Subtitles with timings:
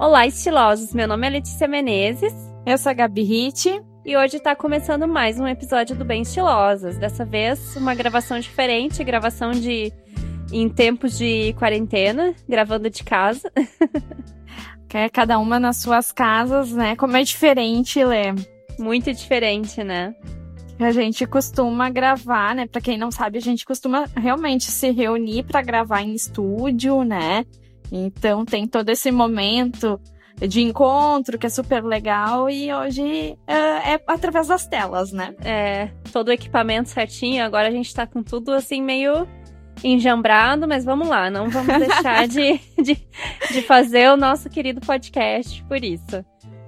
[0.00, 0.94] Olá, estilosos!
[0.94, 2.32] Meu nome é Letícia Menezes.
[2.64, 3.82] Eu sou a Gabi Ritt.
[4.02, 6.96] E hoje está começando mais um episódio do Bem Estilosas.
[6.96, 9.92] Dessa vez, uma gravação diferente, gravação de
[10.50, 13.52] em tempos de quarentena, gravando de casa.
[14.92, 16.96] É cada uma nas suas casas, né?
[16.96, 18.34] Como é diferente, Lê.
[18.76, 20.16] Muito diferente, né?
[20.80, 22.66] A gente costuma gravar, né?
[22.66, 27.44] Para quem não sabe, a gente costuma realmente se reunir para gravar em estúdio, né?
[27.90, 30.00] Então tem todo esse momento
[30.48, 35.34] de encontro que é super legal e hoje é, é através das telas, né?
[35.44, 37.44] É, todo o equipamento certinho.
[37.44, 39.26] Agora a gente tá com tudo assim meio
[39.82, 42.96] enjambrado, mas vamos lá, não vamos deixar de, de,
[43.50, 46.24] de fazer o nosso querido podcast por isso.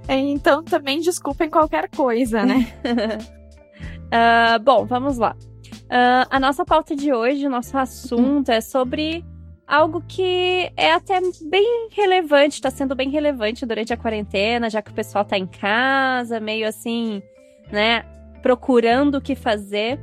[0.09, 2.66] É, então também desculpem qualquer coisa, né?
[2.84, 5.36] uh, bom, vamos lá.
[5.84, 9.24] Uh, a nossa pauta de hoje, o nosso assunto é sobre
[9.72, 14.90] algo que é até bem relevante, está sendo bem relevante durante a quarentena, já que
[14.90, 17.23] o pessoal está em casa, meio assim,
[17.70, 18.04] né,
[18.42, 19.98] procurando o que fazer,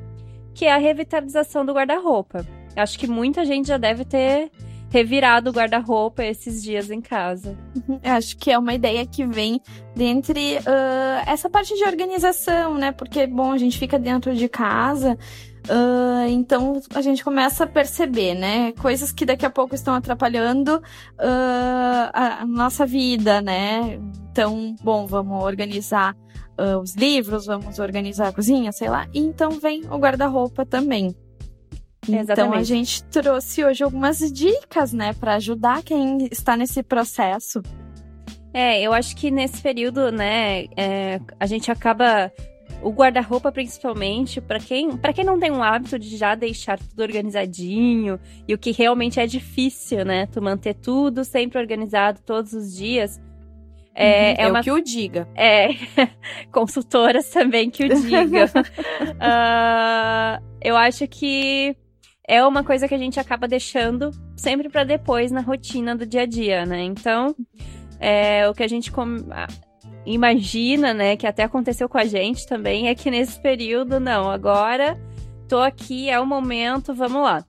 [0.55, 2.43] que é a revitalização do guarda-roupa.
[2.75, 4.49] Acho que muita gente já deve ter
[4.89, 7.55] revirado o guarda-roupa esses dias em casa.
[7.87, 7.99] Uhum.
[8.03, 9.61] Acho que é uma ideia que vem
[9.95, 12.91] dentre uh, essa parte de organização, né?
[12.91, 15.15] Porque, bom, a gente fica dentro de casa,
[15.67, 18.71] Uh, então a gente começa a perceber, né?
[18.73, 23.99] Coisas que daqui a pouco estão atrapalhando uh, a, a, nossa vida, né?
[24.31, 26.15] Então, bom, vamos organizar
[26.59, 29.07] uh, os livros, vamos organizar a cozinha, sei lá.
[29.13, 31.15] E então vem o guarda-roupa também.
[32.07, 32.31] Exatamente.
[32.31, 37.61] Então a gente trouxe hoje algumas dicas, né, para ajudar quem está nesse processo.
[38.53, 42.31] É, eu acho que nesse período, né, é, a gente acaba
[42.81, 47.01] o guarda-roupa principalmente, para quem, para quem não tem um hábito de já deixar tudo
[47.01, 52.75] organizadinho e o que realmente é difícil, né, tu manter tudo sempre organizado todos os
[52.75, 53.19] dias.
[53.93, 54.63] É, uhum, é uma...
[54.63, 55.27] que o diga.
[55.35, 55.69] É,
[56.53, 58.45] consultoras também que o diga.
[59.15, 61.75] uh, eu acho que
[62.25, 66.21] é uma coisa que a gente acaba deixando sempre para depois na rotina do dia
[66.21, 66.81] a dia, né?
[66.83, 67.35] Então,
[67.99, 69.17] é, o que a gente com...
[70.05, 74.99] imagina, né, que até aconteceu com a gente também, é que nesse período, não, agora
[75.47, 77.43] tô aqui, é o momento, vamos lá.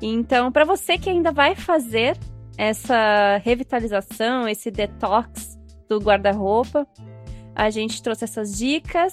[0.00, 2.16] Então, para você que ainda vai fazer
[2.56, 5.58] essa revitalização, esse detox
[5.88, 6.86] do guarda-roupa,
[7.54, 9.12] a gente trouxe essas dicas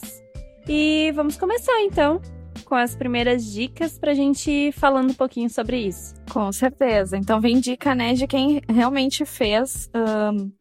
[0.67, 2.21] e vamos começar então
[2.65, 6.13] com as primeiras dicas pra gente ir falando um pouquinho sobre isso.
[6.31, 7.17] Com certeza.
[7.17, 10.51] Então vem dica, né, de quem realmente fez um,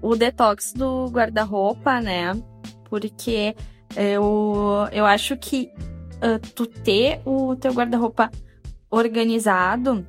[0.00, 2.32] o detox do guarda-roupa, né?
[2.88, 3.54] Porque
[3.96, 5.70] eu, eu acho que
[6.16, 8.30] uh, tu ter o teu guarda-roupa
[8.90, 10.06] organizado,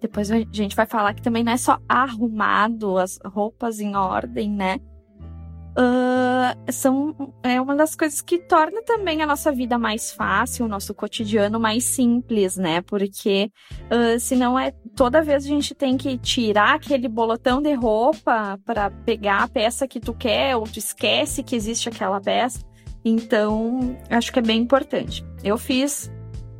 [0.00, 4.50] depois a gente vai falar que também não é só arrumado, as roupas em ordem,
[4.50, 4.80] né?
[5.70, 10.68] Uh, são é uma das coisas que torna também a nossa vida mais fácil, o
[10.68, 12.80] nosso cotidiano mais simples, né?
[12.82, 13.50] Porque
[13.86, 18.90] uh, senão é toda vez a gente tem que tirar aquele bolotão de roupa para
[18.90, 22.60] pegar a peça que tu quer, ou tu esquece que existe aquela peça.
[23.04, 25.24] Então, acho que é bem importante.
[25.42, 26.10] Eu fiz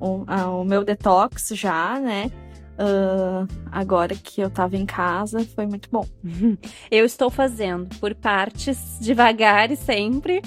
[0.00, 0.24] o,
[0.60, 2.30] o meu detox já, né?
[2.80, 6.06] Uh, agora que eu tava em casa, foi muito bom.
[6.90, 10.40] Eu estou fazendo por partes, devagar e sempre.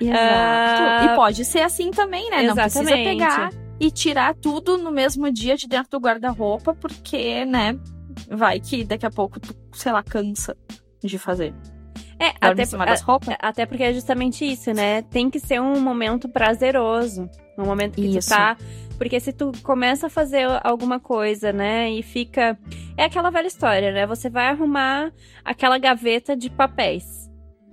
[0.00, 1.04] Exato.
[1.04, 1.12] Uh...
[1.12, 2.44] E pode ser assim também, né?
[2.44, 2.74] Exatamente.
[2.74, 7.78] Não precisa pegar e tirar tudo no mesmo dia de dentro do guarda-roupa, porque, né,
[8.30, 10.56] vai que daqui a pouco tu, sei lá, cansa
[11.02, 11.54] de fazer.
[12.18, 15.02] É, até, a, até porque é justamente isso, né?
[15.02, 17.28] Tem que ser um momento prazeroso.
[17.58, 18.30] Um momento que isso.
[18.30, 18.56] tu tá
[18.96, 22.58] porque se tu começa a fazer alguma coisa, né, e fica.
[22.96, 24.06] É aquela velha história, né?
[24.06, 25.12] Você vai arrumar
[25.44, 27.30] aquela gaveta de papéis.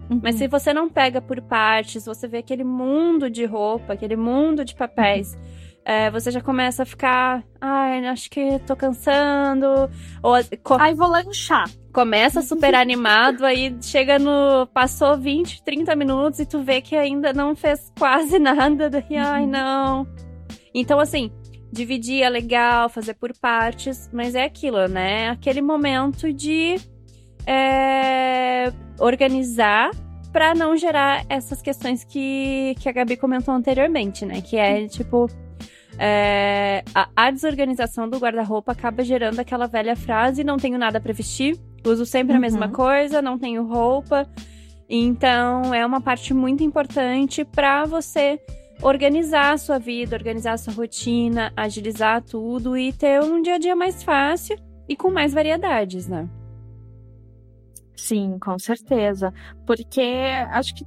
[0.09, 0.19] Uhum.
[0.21, 4.65] Mas se você não pega por partes, você vê aquele mundo de roupa, aquele mundo
[4.65, 5.33] de papéis.
[5.33, 5.63] Uhum.
[5.85, 9.89] É, você já começa a ficar, ai, acho que tô cansando.
[10.21, 10.33] Ou,
[10.79, 11.69] ai, vou lanchar.
[11.93, 14.65] Começa super animado, aí chega no.
[14.73, 18.89] Passou 20, 30 minutos e tu vê que ainda não fez quase nada.
[18.89, 19.49] Daí, ai, uhum.
[19.49, 20.07] não.
[20.73, 21.31] Então, assim,
[21.71, 25.29] dividir é legal, fazer por partes, mas é aquilo, né?
[25.29, 26.75] Aquele momento de
[27.45, 29.91] é, organizar
[30.31, 34.41] para não gerar essas questões que, que a Gabi comentou anteriormente, né?
[34.41, 35.29] Que é tipo.
[35.99, 41.13] É, a, a, desorganização do guarda-roupa acaba gerando aquela velha frase: não tenho nada para
[41.13, 41.55] vestir,
[41.85, 42.37] uso sempre uhum.
[42.37, 44.27] a mesma coisa, não tenho roupa.
[44.89, 48.39] Então, é uma parte muito importante para você
[48.83, 53.57] organizar a sua vida, organizar a sua rotina, agilizar tudo e ter um dia a
[53.57, 54.57] dia mais fácil
[54.87, 56.29] e com mais variedades, né?
[57.95, 59.33] Sim, com certeza.
[59.65, 60.01] Porque
[60.51, 60.85] acho que,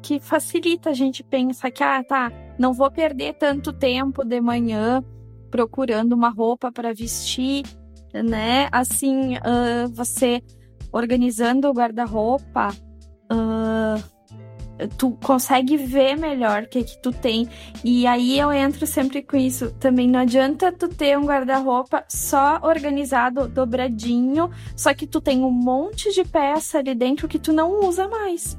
[0.00, 5.04] que facilita a gente pensar que, ah, tá, não vou perder tanto tempo de manhã
[5.50, 7.64] procurando uma roupa para vestir,
[8.14, 8.68] né?
[8.72, 10.42] Assim, uh, você
[10.92, 12.68] organizando o guarda-roupa,
[13.30, 14.19] uh,
[14.88, 17.48] tu consegue ver melhor o que que tu tem.
[17.84, 19.72] E aí eu entro sempre com isso.
[19.72, 25.50] Também não adianta tu ter um guarda-roupa só organizado, dobradinho, só que tu tem um
[25.50, 28.58] monte de peça ali dentro que tu não usa mais.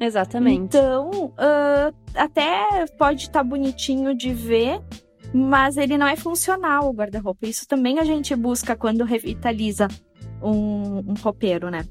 [0.00, 0.76] Exatamente.
[0.76, 4.80] Então, uh, até pode estar tá bonitinho de ver,
[5.32, 7.46] mas ele não é funcional o guarda-roupa.
[7.46, 9.88] Isso também a gente busca quando revitaliza
[10.42, 11.84] um, um roupeiro, né?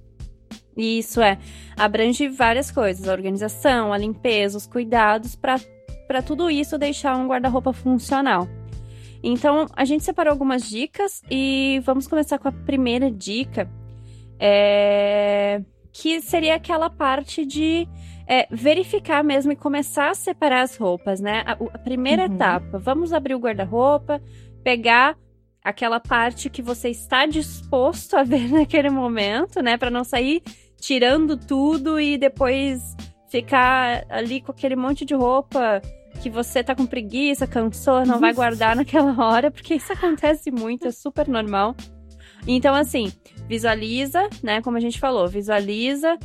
[0.78, 1.40] Isso é,
[1.76, 7.74] abrange várias coisas, a organização, a limpeza, os cuidados, para tudo isso deixar um guarda-roupa
[7.74, 8.48] funcional.
[9.24, 13.70] Então, a gente separou algumas dicas e vamos começar com a primeira dica,
[14.40, 15.62] é...
[15.92, 17.88] que seria aquela parte de
[18.28, 21.44] é, verificar mesmo e começar a separar as roupas, né?
[21.46, 22.36] A, a primeira uhum.
[22.36, 24.22] etapa, vamos abrir o guarda-roupa,
[24.64, 25.18] pegar
[25.64, 29.78] aquela parte que você está disposto a ver naquele momento, né?
[29.78, 30.44] Para não sair
[30.80, 32.96] tirando tudo e depois
[33.30, 35.82] ficar ali com aquele monte de roupa
[36.22, 40.88] que você tá com preguiça, cansou, não vai guardar naquela hora, porque isso acontece muito,
[40.88, 41.76] é super normal.
[42.48, 43.12] Então, assim,
[43.48, 44.62] visualiza, né?
[44.62, 46.18] Como a gente falou, visualiza.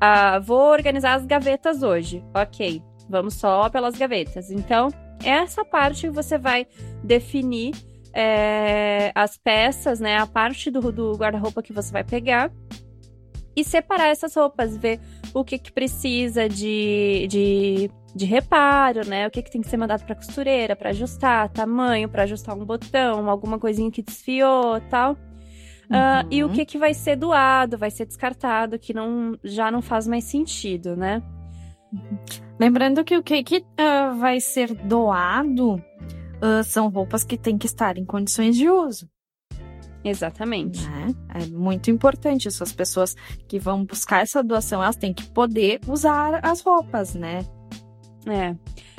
[0.00, 2.22] Ah, vou organizar as gavetas hoje.
[2.34, 4.50] Ok, vamos só pelas gavetas.
[4.50, 4.88] Então,
[5.24, 6.66] essa parte que você vai
[7.02, 7.74] definir
[8.12, 10.18] é, as peças, né?
[10.18, 12.50] A parte do, do guarda-roupa que você vai pegar
[13.58, 15.00] e separar essas roupas, ver
[15.34, 19.26] o que, que precisa de, de, de reparo, né?
[19.26, 22.64] O que, que tem que ser mandado para costureira para ajustar, tamanho, para ajustar um
[22.64, 25.16] botão, alguma coisinha que desfiou tal.
[25.90, 25.96] Uhum.
[25.96, 29.82] Uh, e o que, que vai ser doado, vai ser descartado, que não, já não
[29.82, 31.20] faz mais sentido, né?
[32.60, 37.66] Lembrando que o que, que uh, vai ser doado uh, são roupas que têm que
[37.66, 39.08] estar em condições de uso.
[40.04, 40.88] Exatamente.
[40.88, 41.14] Né?
[41.34, 42.48] É muito importante.
[42.48, 43.16] Essas pessoas
[43.46, 47.44] que vão buscar essa doação, elas têm que poder usar as roupas, né?
[48.26, 48.54] É.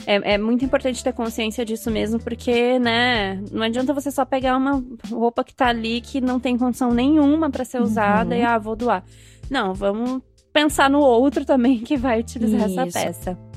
[0.06, 4.58] É, é, muito importante ter consciência disso mesmo, porque, né, não adianta você só pegar
[4.58, 8.42] uma roupa que tá ali que não tem condição nenhuma para ser usada uhum.
[8.42, 9.04] e, ah, vou doar.
[9.50, 10.22] Não, vamos
[10.54, 12.80] pensar no outro também que vai utilizar Isso.
[12.80, 13.49] essa peça.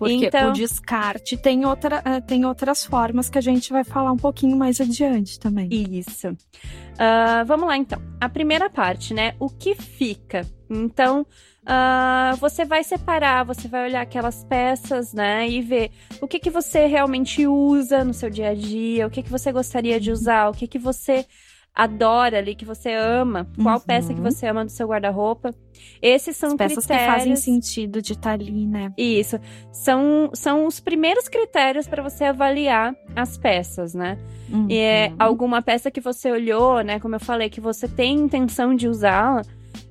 [0.00, 0.48] Porque então...
[0.48, 4.56] o descarte tem, outra, eh, tem outras formas que a gente vai falar um pouquinho
[4.56, 5.68] mais adiante também.
[5.70, 6.28] Isso.
[6.28, 8.00] Uh, vamos lá, então.
[8.18, 9.34] A primeira parte, né?
[9.38, 10.46] O que fica?
[10.70, 15.46] Então, uh, você vai separar, você vai olhar aquelas peças, né?
[15.46, 19.22] E ver o que, que você realmente usa no seu dia a dia, o que,
[19.22, 21.26] que você gostaria de usar, o que, que você
[21.74, 23.80] adora ali, que você ama, qual uhum.
[23.80, 25.54] peça que você ama do seu guarda-roupa.
[26.02, 27.06] Esses são As peças critérios...
[27.06, 28.92] que fazem sentido de estar tá ali, né?
[28.98, 29.38] Isso.
[29.72, 34.18] São, são os primeiros critérios para você avaliar as peças, né?
[34.50, 34.66] Uhum.
[34.68, 36.98] E é alguma peça que você olhou, né?
[37.00, 39.42] Como eu falei, que você tem intenção de usá-la,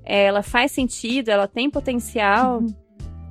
[0.03, 2.67] ela faz sentido, ela tem potencial, uhum.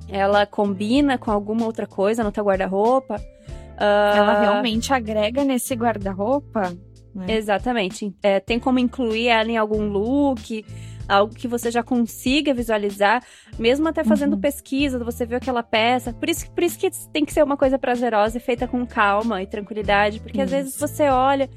[0.09, 3.15] ela combina com alguma outra coisa no teu guarda-roupa.
[3.15, 4.17] Uh...
[4.17, 6.73] Ela realmente agrega nesse guarda-roupa
[7.13, 7.25] né?
[7.35, 8.13] Exatamente.
[8.21, 10.65] É, tem como incluir ela em algum look,
[11.09, 13.23] algo que você já consiga visualizar,
[13.57, 14.39] mesmo até fazendo uhum.
[14.41, 16.13] pesquisa, você viu aquela peça.
[16.13, 19.41] Por isso, por isso que tem que ser uma coisa prazerosa e feita com calma
[19.41, 20.45] e tranquilidade, porque isso.
[20.45, 21.49] às vezes você olha.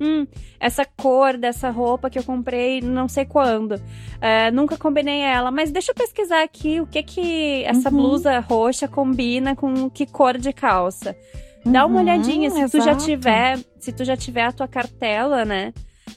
[0.00, 0.28] Hum,
[0.60, 3.82] essa cor dessa roupa que eu comprei não sei quando.
[4.20, 7.96] É, nunca combinei ela, mas deixa eu pesquisar aqui o que que essa uhum.
[7.96, 11.16] blusa roxa combina com que cor de calça.
[11.64, 12.78] Dá uma uhum, olhadinha se exato.
[12.78, 15.72] tu já tiver, se tu já tiver a tua cartela, né?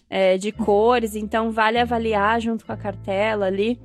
[0.09, 3.79] É, de cores, então vale avaliar junto com a cartela ali.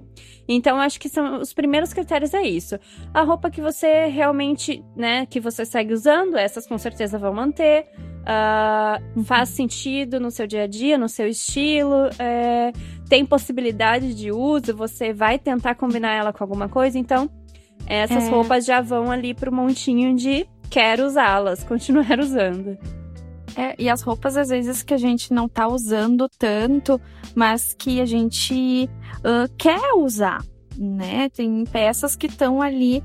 [0.48, 2.78] Então, acho que são os primeiros critérios é isso.
[3.12, 7.86] A roupa que você realmente, né, que você segue usando, essas com certeza vão manter.
[8.26, 12.08] Uh, faz sentido no seu dia a dia, no seu estilo.
[12.18, 12.72] É,
[13.08, 16.98] tem possibilidade de uso, você vai tentar combinar ela com alguma coisa.
[16.98, 17.30] Então,
[17.86, 18.30] essas é.
[18.30, 22.78] roupas já vão ali pro montinho de quero usá-las, continuar usando.
[23.56, 27.00] É, e as roupas, às vezes, que a gente não tá usando tanto,
[27.34, 28.88] mas que a gente
[29.20, 30.44] uh, quer usar,
[30.76, 31.30] né?
[31.30, 33.02] Tem peças que estão ali,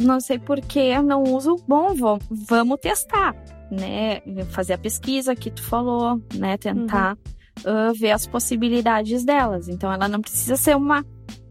[0.00, 3.34] não sei porquê, não uso, bom, vamos, vamos testar,
[3.70, 4.20] né?
[4.52, 6.56] Fazer a pesquisa que tu falou, né?
[6.56, 7.18] Tentar
[7.66, 7.90] uhum.
[7.90, 9.68] uh, ver as possibilidades delas.
[9.68, 11.04] Então, ela não precisa ser uma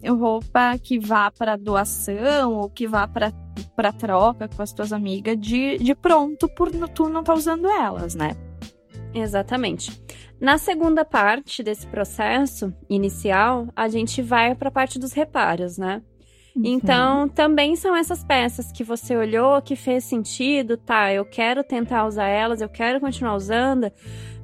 [0.08, 3.32] roupa que vá para doação ou que vá para
[3.76, 8.16] para troca com as tuas amigas de, de pronto por tu não tá usando elas,
[8.16, 8.36] né?
[9.14, 10.02] Exatamente.
[10.40, 16.02] Na segunda parte desse processo inicial, a gente vai para a parte dos reparos, né?
[16.56, 16.64] Uhum.
[16.66, 21.14] Então, também são essas peças que você olhou, que fez sentido, tá?
[21.14, 23.92] Eu quero tentar usar elas, eu quero continuar usando,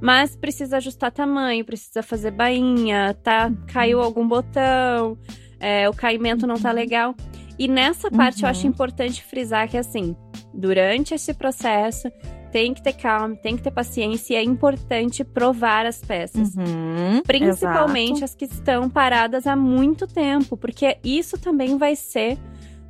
[0.01, 3.51] mas precisa ajustar tamanho, precisa fazer bainha, tá?
[3.71, 5.17] Caiu algum botão,
[5.59, 6.75] é, o caimento não tá uhum.
[6.75, 7.15] legal.
[7.57, 8.47] E nessa parte uhum.
[8.47, 8.69] eu acho uhum.
[8.69, 10.15] importante frisar que, assim,
[10.53, 12.11] durante esse processo,
[12.51, 16.55] tem que ter calma, tem que ter paciência e é importante provar as peças.
[16.55, 18.25] Uhum, principalmente exato.
[18.25, 22.37] as que estão paradas há muito tempo, porque isso também vai ser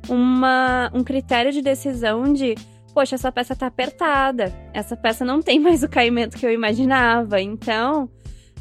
[0.08, 2.54] uma, um critério de decisão de
[2.94, 7.40] poxa, essa peça tá apertada, essa peça não tem mais o caimento que eu imaginava.
[7.42, 8.08] Então,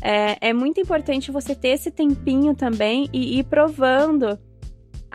[0.01, 4.37] é, é muito importante você ter esse tempinho também e ir provando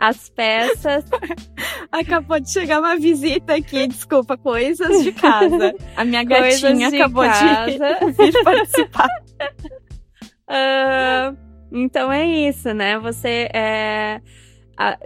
[0.01, 1.05] as peças.
[1.91, 5.75] Acabou de chegar uma visita aqui, desculpa, coisas de casa.
[5.95, 7.67] A minha gatinha de acabou casa.
[7.67, 9.09] de vir participar.
[10.49, 11.37] Uh,
[11.71, 12.97] então é isso, né?
[12.97, 14.19] Você é,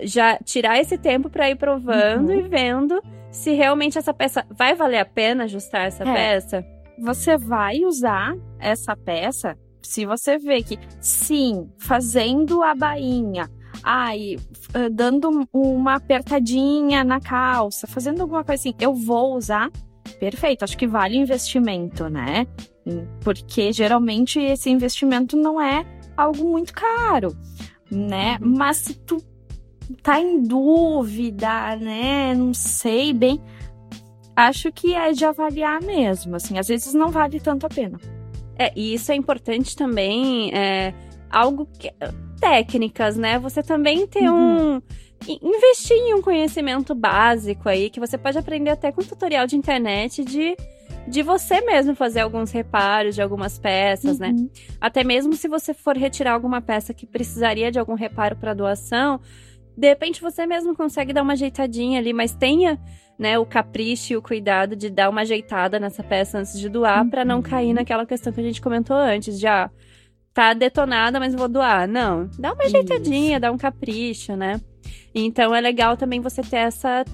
[0.04, 2.40] já tirar esse tempo para ir provando uhum.
[2.40, 6.14] e vendo se realmente essa peça vai valer a pena ajustar essa é.
[6.14, 6.66] peça.
[7.00, 13.50] Você vai usar essa peça se você vê que sim, fazendo a bainha
[13.86, 14.38] ai,
[14.74, 19.70] ah, dando uma apertadinha na calça, fazendo alguma coisa assim, eu vou usar,
[20.20, 22.48] perfeito, acho que vale investimento, né?
[23.22, 25.86] Porque geralmente esse investimento não é
[26.18, 27.38] algo muito caro,
[27.92, 28.40] né?
[28.42, 28.56] Uhum.
[28.58, 29.24] Mas se tu
[30.02, 32.34] tá em dúvida, né?
[32.34, 33.40] Não sei bem.
[34.36, 38.00] Acho que é de avaliar mesmo, assim, às vezes não vale tanto a pena.
[38.58, 40.94] É, e isso é importante também, é,
[41.30, 41.92] algo que
[42.40, 43.40] técnicas, né?
[43.40, 44.78] Você também ter uhum.
[44.78, 44.82] um.
[45.28, 50.24] Investir em um conhecimento básico aí, que você pode aprender até com tutorial de internet
[50.24, 50.56] de,
[51.08, 54.30] de você mesmo fazer alguns reparos de algumas peças, né?
[54.30, 54.44] uhum.
[54.44, 54.50] né?
[54.80, 59.20] Até mesmo se você for retirar alguma peça que precisaria de algum reparo para doação,
[59.76, 62.80] de repente você mesmo consegue dar uma ajeitadinha ali, mas tenha
[63.18, 67.04] né, o capricho e o cuidado de dar uma ajeitada nessa peça antes de doar,
[67.04, 67.10] uhum.
[67.10, 69.70] para não cair naquela questão que a gente comentou antes, de ah,
[70.36, 71.88] tá detonada, mas vou doar.
[71.88, 73.40] Não, dá uma ajeitadinha, Isso.
[73.40, 74.60] dá um capricho, né?
[75.16, 77.06] Então é legal também você ter essa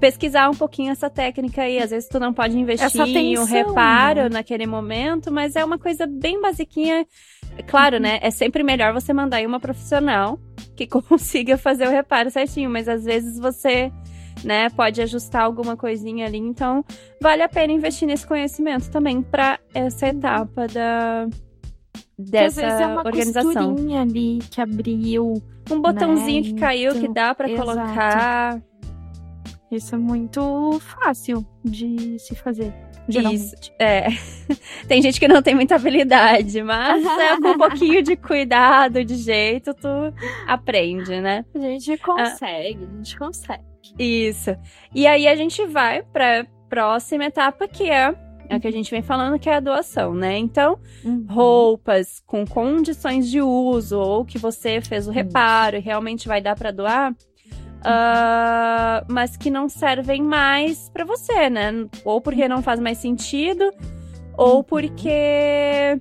[0.00, 1.78] pesquisar um pouquinho essa técnica aí.
[1.78, 4.28] Às vezes tu não pode investir em um reparo né?
[4.30, 7.06] naquele momento, mas é uma coisa bem basiquinha.
[7.66, 8.18] Claro, né?
[8.22, 10.40] É sempre melhor você mandar aí uma profissional
[10.74, 13.92] que consiga fazer o reparo certinho, mas às vezes você,
[14.42, 16.38] né, pode ajustar alguma coisinha ali.
[16.38, 16.82] Então,
[17.20, 21.28] vale a pena investir nesse conhecimento também para essa etapa da
[22.18, 23.76] dessa que às vezes é uma organização.
[24.00, 25.42] ali que abriu.
[25.70, 26.48] Um botãozinho né?
[26.48, 28.60] que caiu então, que dá para colocar.
[29.70, 32.74] Isso é muito fácil de se fazer.
[33.08, 33.42] Geralmente.
[33.42, 34.06] Isso, é.
[34.86, 39.14] tem gente que não tem muita habilidade, mas é, com um pouquinho de cuidado, de
[39.16, 39.88] jeito, tu
[40.46, 41.44] aprende, né?
[41.54, 43.64] A gente consegue, ah, a gente consegue.
[43.98, 44.56] Isso.
[44.94, 48.14] E aí a gente vai para próxima etapa que é
[48.52, 50.36] é o que a gente vem falando que é a doação, né?
[50.36, 51.24] Então, uhum.
[51.26, 56.54] roupas com condições de uso ou que você fez o reparo e realmente vai dar
[56.54, 61.72] para doar, uh, mas que não servem mais para você, né?
[62.04, 63.72] Ou porque não faz mais sentido,
[64.36, 64.62] ou uhum.
[64.62, 65.98] porque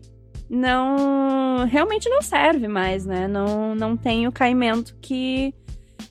[0.49, 3.29] não realmente não serve mais, né?
[3.29, 5.53] Não, não tem o caimento que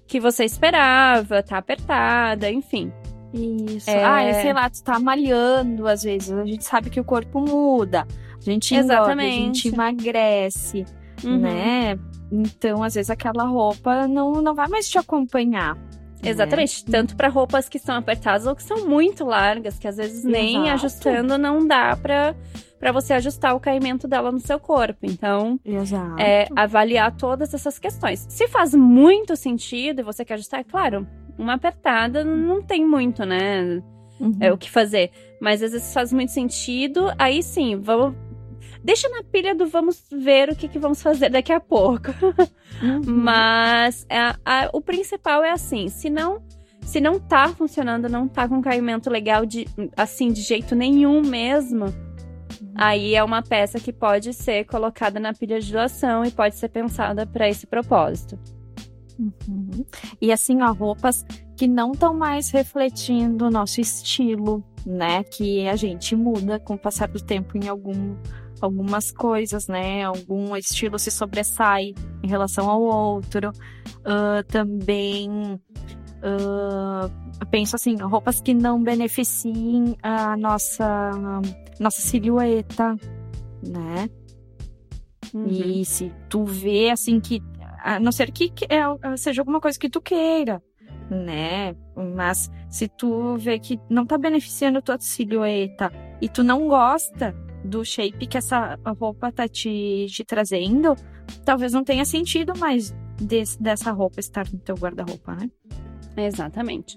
[0.07, 2.93] que você esperava, tá apertada, enfim.
[3.33, 3.89] Isso.
[3.89, 4.05] É...
[4.05, 6.33] Ah, sei lá, tu tá malhando às vezes.
[6.33, 8.07] A gente sabe que o corpo muda.
[8.37, 10.85] A gente engorda, a gente emagrece,
[11.23, 11.39] uhum.
[11.39, 11.99] né?
[12.33, 15.75] Então, às vezes, aquela roupa não, não vai mais te acompanhar.
[16.23, 16.31] Né?
[16.31, 16.85] Exatamente.
[16.87, 16.93] Né?
[16.93, 20.57] Tanto para roupas que são apertadas ou que são muito largas, que às vezes nem
[20.57, 20.75] Exato.
[20.75, 22.35] ajustando não dá pra,
[22.79, 25.01] pra você ajustar o caimento dela no seu corpo.
[25.03, 26.21] Então, Exato.
[26.21, 28.27] é avaliar todas essas questões.
[28.29, 31.07] Se faz muito sentido e você quer ajustar, é claro,
[31.41, 33.83] uma apertada não tem muito, né?
[34.21, 34.37] Uhum.
[34.39, 35.11] É o que fazer.
[35.41, 37.11] Mas às vezes faz muito sentido.
[37.19, 38.15] Aí sim, vamos.
[38.85, 42.11] Deixa na pilha do vamos ver o que, que vamos fazer daqui a pouco.
[42.83, 43.01] Uhum.
[43.25, 46.43] Mas a, a, o principal é assim: se não.
[46.83, 49.67] Se não tá funcionando, não tá com caimento legal de
[49.97, 52.73] assim de jeito nenhum mesmo, uhum.
[52.75, 56.71] aí é uma peça que pode ser colocada na pilha de doação e pode ser
[56.71, 58.39] pensada para esse propósito.
[59.21, 59.85] Uhum.
[60.21, 61.25] E assim, ó, roupas
[61.57, 65.23] que não estão mais refletindo o nosso estilo, né?
[65.25, 68.17] Que a gente muda com o passar do tempo em algum,
[68.61, 70.05] algumas coisas, né?
[70.05, 73.51] Algum estilo se sobressai em relação ao outro.
[73.99, 75.61] Uh, também
[76.21, 81.11] uh, penso assim, roupas que não beneficiem a nossa
[81.79, 82.97] nossa silhueta,
[83.67, 84.09] né?
[85.35, 85.47] Uhum.
[85.47, 87.43] E se tu vê assim que
[87.83, 90.63] a não ser que que é- seja alguma coisa que tu queira,
[91.11, 91.75] né?
[92.17, 97.35] Mas se tu vê que não tá beneficiando tua silhueta e tu não gosta
[97.65, 100.95] do shape que essa roupa tá te, te trazendo,
[101.45, 105.51] talvez não tenha sentido mais desse- dessa roupa estar no teu guarda-roupa, né?
[106.17, 106.97] Exatamente.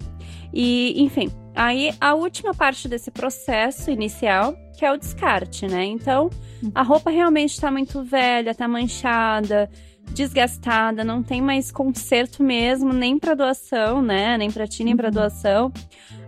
[0.53, 5.83] E, enfim, aí a última parte desse processo inicial, que é o descarte, né?
[5.85, 6.29] Então,
[6.73, 9.69] a roupa realmente tá muito velha, tá manchada,
[10.11, 14.37] desgastada, não tem mais conserto mesmo, nem para doação, né?
[14.37, 15.11] Nem para ti, nem para Uhum.
[15.11, 15.73] doação.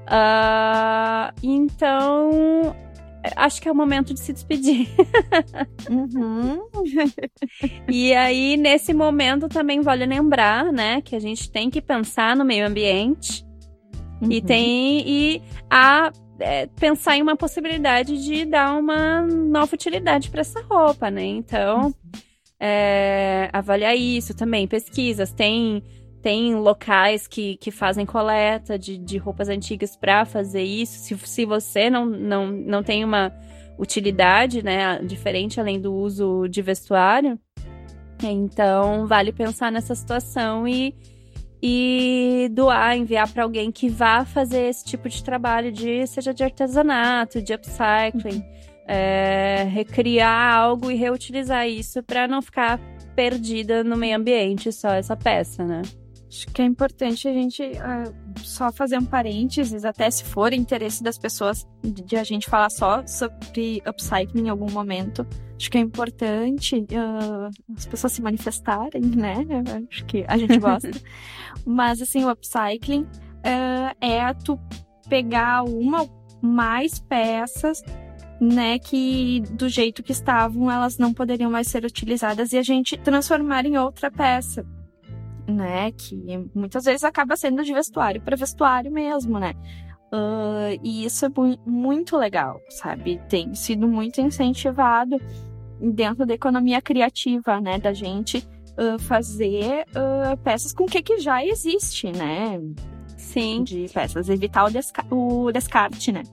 [0.08, 2.76] Ah, então,
[3.36, 4.90] acho que é o momento de se despedir.
[5.90, 6.60] Uhum.
[7.88, 12.46] E aí, nesse momento, também vale lembrar, né, que a gente tem que pensar no
[12.46, 13.46] meio ambiente
[14.30, 14.42] e Uhum.
[14.42, 20.62] tem e a é, pensar em uma possibilidade de dar uma nova utilidade para essa
[20.64, 21.24] roupa, né?
[21.26, 21.94] Então,
[22.68, 25.84] é, avaliar isso também, pesquisas, tem
[26.20, 30.98] tem locais que, que fazem coleta de, de roupas antigas para fazer isso.
[30.98, 33.32] Se, se você não, não, não tem uma
[33.78, 37.40] utilidade, né, diferente além do uso de vestuário,
[38.24, 40.96] então vale pensar nessa situação e,
[41.62, 46.44] e doar, enviar para alguém que vá fazer esse tipo de trabalho, de seja de
[46.44, 48.44] artesanato, de upcycling,
[48.88, 52.80] é, recriar algo e reutilizar isso para não ficar
[53.16, 55.82] perdida no meio ambiente só essa peça, né?
[56.28, 58.04] Acho que é importante a gente ah,
[58.38, 62.70] só fazer um parênteses, até se for interesse das pessoas de, de a gente falar
[62.70, 65.26] só sobre upcycling em algum momento.
[65.56, 69.46] Acho que é importante ah, as pessoas se manifestarem, né?
[69.90, 70.92] Acho que a gente gosta.
[71.66, 73.08] Mas, assim, o upcycling
[73.44, 74.60] ah, é tu
[75.08, 77.82] pegar uma ou mais peças
[78.40, 82.98] né, que do jeito que estavam elas não poderiam mais ser utilizadas e a gente
[82.98, 84.66] transformar em outra peça
[85.48, 85.92] né?
[85.92, 86.18] Que
[86.56, 89.54] muitas vezes acaba sendo de vestuário para vestuário mesmo, né?
[90.12, 93.22] Ah, e isso é mu- muito legal, sabe?
[93.30, 95.22] Tem sido muito incentivado
[95.80, 97.78] dentro da economia criativa, né?
[97.78, 98.44] Da gente
[98.76, 102.60] ah, fazer ah, peças com o que, que já existe, né?
[103.16, 106.24] Sim, De peças, evitar o, desca- o descarte, né?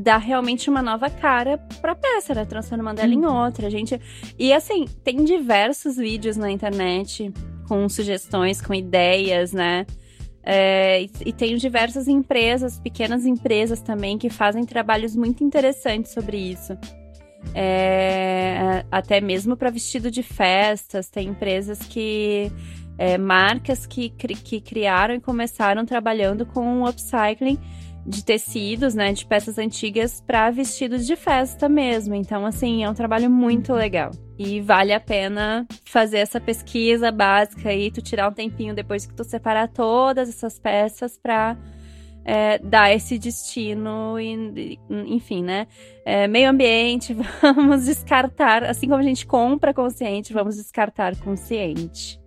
[0.00, 2.44] Dá realmente uma nova cara pra peça, né?
[2.44, 3.44] Transformando ela em Uhum.
[3.44, 4.00] outra, gente.
[4.38, 7.32] E assim, tem diversos vídeos na internet
[7.68, 9.86] com sugestões, com ideias, né?
[10.42, 16.38] É, e, e tem diversas empresas, pequenas empresas também, que fazem trabalhos muito interessantes sobre
[16.38, 16.76] isso.
[17.54, 22.50] É, até mesmo para vestido de festas, tem empresas que.
[22.98, 27.58] é, marcas que, que criaram e começaram trabalhando com o upcycling
[28.06, 32.14] de tecidos, né, de peças antigas para vestidos de festa mesmo.
[32.14, 34.10] Então, assim, é um trabalho muito legal.
[34.38, 39.14] E vale a pena fazer essa pesquisa básica aí, tu tirar um tempinho depois que
[39.14, 41.56] tu separar todas essas peças para
[42.62, 45.66] dar esse destino e- enfim, né?
[46.04, 52.20] É, meio ambiente, vamos descartar, assim como a gente compra consciente, vamos descartar consciente.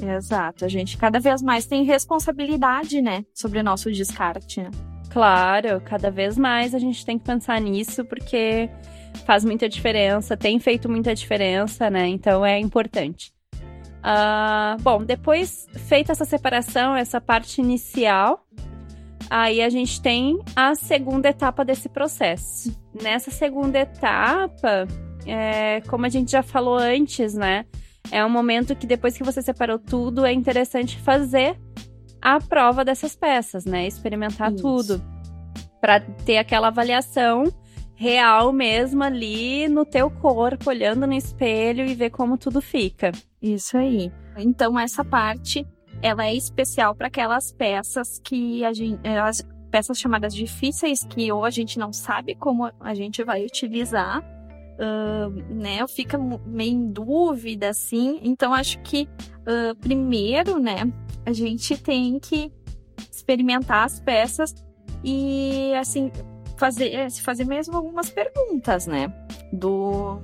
[0.00, 0.64] Exato.
[0.64, 3.24] A gente cada vez mais tem responsabilidade, né?
[3.34, 4.70] Sobre o nosso descarte, né?
[5.10, 8.68] Claro, cada vez mais a gente tem que pensar nisso, porque
[9.24, 12.06] faz muita diferença, tem feito muita diferença, né?
[12.06, 13.32] Então é importante.
[14.02, 18.46] Ah, bom, depois feita essa separação, essa parte inicial,
[19.28, 22.72] aí a gente tem a segunda etapa desse processo.
[23.02, 24.86] Nessa segunda etapa,
[25.26, 27.64] é, como a gente já falou antes, né?
[28.10, 31.56] É um momento que depois que você separou tudo, é interessante fazer
[32.20, 33.86] a prova dessas peças, né?
[33.86, 34.62] Experimentar Isso.
[34.62, 35.02] tudo.
[35.80, 37.44] Pra ter aquela avaliação
[37.94, 43.10] real mesmo ali no teu corpo, olhando no espelho e ver como tudo fica.
[43.42, 44.12] Isso aí.
[44.36, 45.66] Então essa parte
[46.00, 51.30] ela é especial para aquelas peças que a gente, eh, as peças chamadas difíceis que
[51.32, 54.22] ou a gente não sabe como a gente vai utilizar,
[54.78, 55.86] ah, né?
[55.88, 58.20] Fica meio em dúvida assim.
[58.22, 59.08] Então acho que
[59.44, 60.84] ah, primeiro, né,
[61.28, 62.50] a gente tem que
[63.12, 64.54] experimentar as peças
[65.04, 66.10] e assim
[66.56, 69.12] fazer se fazer mesmo algumas perguntas, né?
[69.52, 70.20] Do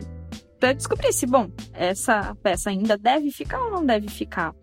[0.59, 4.55] para descobrir se, bom, essa peça ainda deve ficar ou não deve ficar.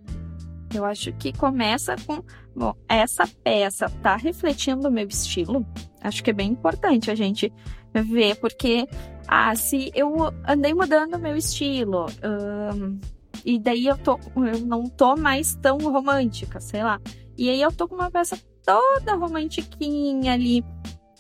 [0.74, 2.24] Eu acho que começa com,
[2.56, 5.64] bom, essa peça tá refletindo o meu estilo.
[6.02, 7.54] Acho que é bem importante a gente
[7.94, 8.88] ver, porque,
[9.28, 10.16] ah, se eu
[10.48, 13.00] andei mudando o meu estilo, ahn,
[13.46, 17.00] e daí eu, tô, eu não tô mais tão romântica, sei lá.
[17.38, 20.64] E aí eu tô com uma peça toda romantiquinha ali.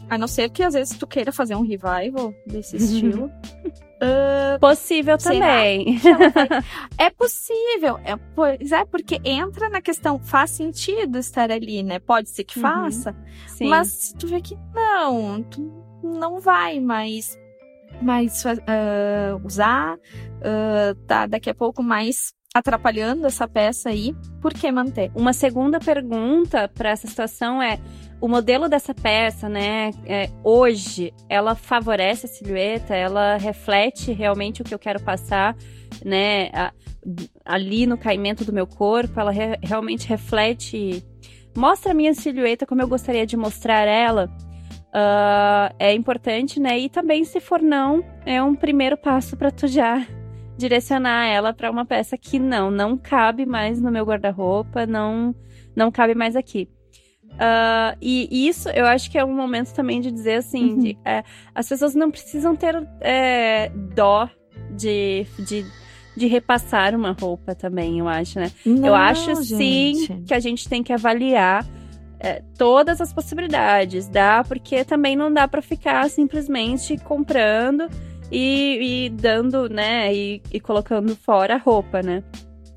[0.10, 3.25] A não ser que às vezes tu queira fazer um revival desse estilo.
[3.25, 5.99] uh, Possível também.
[6.97, 7.99] é possível.
[8.03, 11.99] É, pois é, porque entra na questão, faz sentido estar ali, né?
[11.99, 12.63] Pode ser que uhum.
[12.63, 13.15] faça.
[13.47, 13.69] Sim.
[13.69, 15.62] Mas tu vê que não, tu
[16.03, 17.39] não vai mais,
[18.03, 19.95] mais uh, usar.
[19.95, 25.11] Uh, tá daqui a pouco mais atrapalhando essa peça aí, por que manter?
[25.15, 27.79] Uma segunda pergunta para essa situação é:
[28.19, 34.65] o modelo dessa peça, né, é, hoje, ela favorece a silhueta, ela reflete realmente o
[34.65, 35.55] que eu quero passar,
[36.03, 36.73] né, a,
[37.45, 41.03] ali no caimento do meu corpo, ela re, realmente reflete,
[41.55, 44.29] mostra a minha silhueta como eu gostaria de mostrar ela.
[44.93, 46.77] Uh, é importante, né?
[46.77, 50.06] E também, se for não, é um primeiro passo para tu já
[50.58, 55.34] direcionar ela para uma peça que não, não cabe mais no meu guarda-roupa, não,
[55.75, 56.69] não cabe mais aqui.
[57.32, 60.80] Uh, e isso eu acho que é um momento também de dizer assim: uhum.
[60.80, 61.23] de, é,
[61.56, 64.30] as pessoas não precisam ter é, dó
[64.71, 65.65] de, de,
[66.15, 68.51] de, repassar uma roupa também, eu acho, né?
[68.65, 69.56] Não, eu acho gente.
[69.56, 71.65] sim que a gente tem que avaliar
[72.23, 77.89] é, todas as possibilidades, dá, porque também não dá para ficar simplesmente comprando
[78.31, 82.23] e, e dando, né, e, e, colocando fora a roupa, né?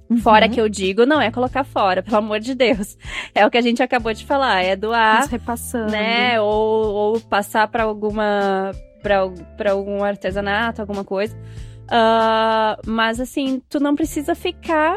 [0.09, 0.17] Uhum.
[0.17, 2.97] Fora que eu digo, não é colocar fora, pelo amor de Deus.
[3.35, 5.91] É o que a gente acabou de falar, é doar, Mas repassando.
[5.91, 8.71] né, ou, ou passar para alguma
[9.03, 11.37] para algum artesanato, alguma coisa.
[11.85, 14.97] Uh, mas assim, tu não precisa ficar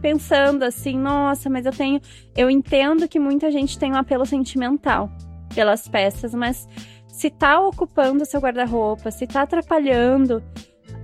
[0.00, 2.00] pensando assim, nossa, mas eu tenho.
[2.36, 5.10] Eu entendo que muita gente tem um apelo sentimental
[5.54, 6.68] pelas peças, mas
[7.06, 10.42] se tá ocupando seu guarda-roupa, se tá atrapalhando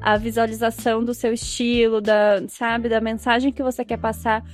[0.00, 4.44] a visualização do seu estilo, da, sabe, da mensagem que você quer passar,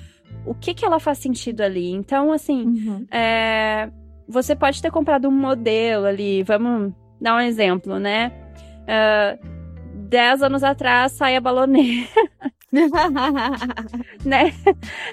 [0.46, 1.90] o que que ela faz sentido ali?
[1.90, 3.06] Então, assim, uhum.
[3.10, 3.90] é,
[4.28, 8.32] você pode ter comprado um modelo ali, vamos dar um exemplo, né?
[8.82, 9.60] Uh,
[10.08, 12.06] dez anos atrás, saia balonê.
[14.24, 14.52] né?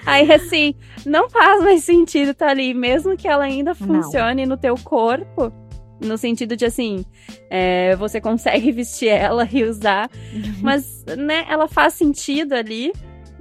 [0.06, 4.54] Aí, assim, não faz mais sentido estar tá ali, mesmo que ela ainda funcione não.
[4.54, 5.52] no teu corpo
[6.00, 7.04] no sentido de assim,
[7.50, 10.54] é, você consegue vestir ela e usar, uhum.
[10.62, 12.92] mas, né, ela faz sentido ali,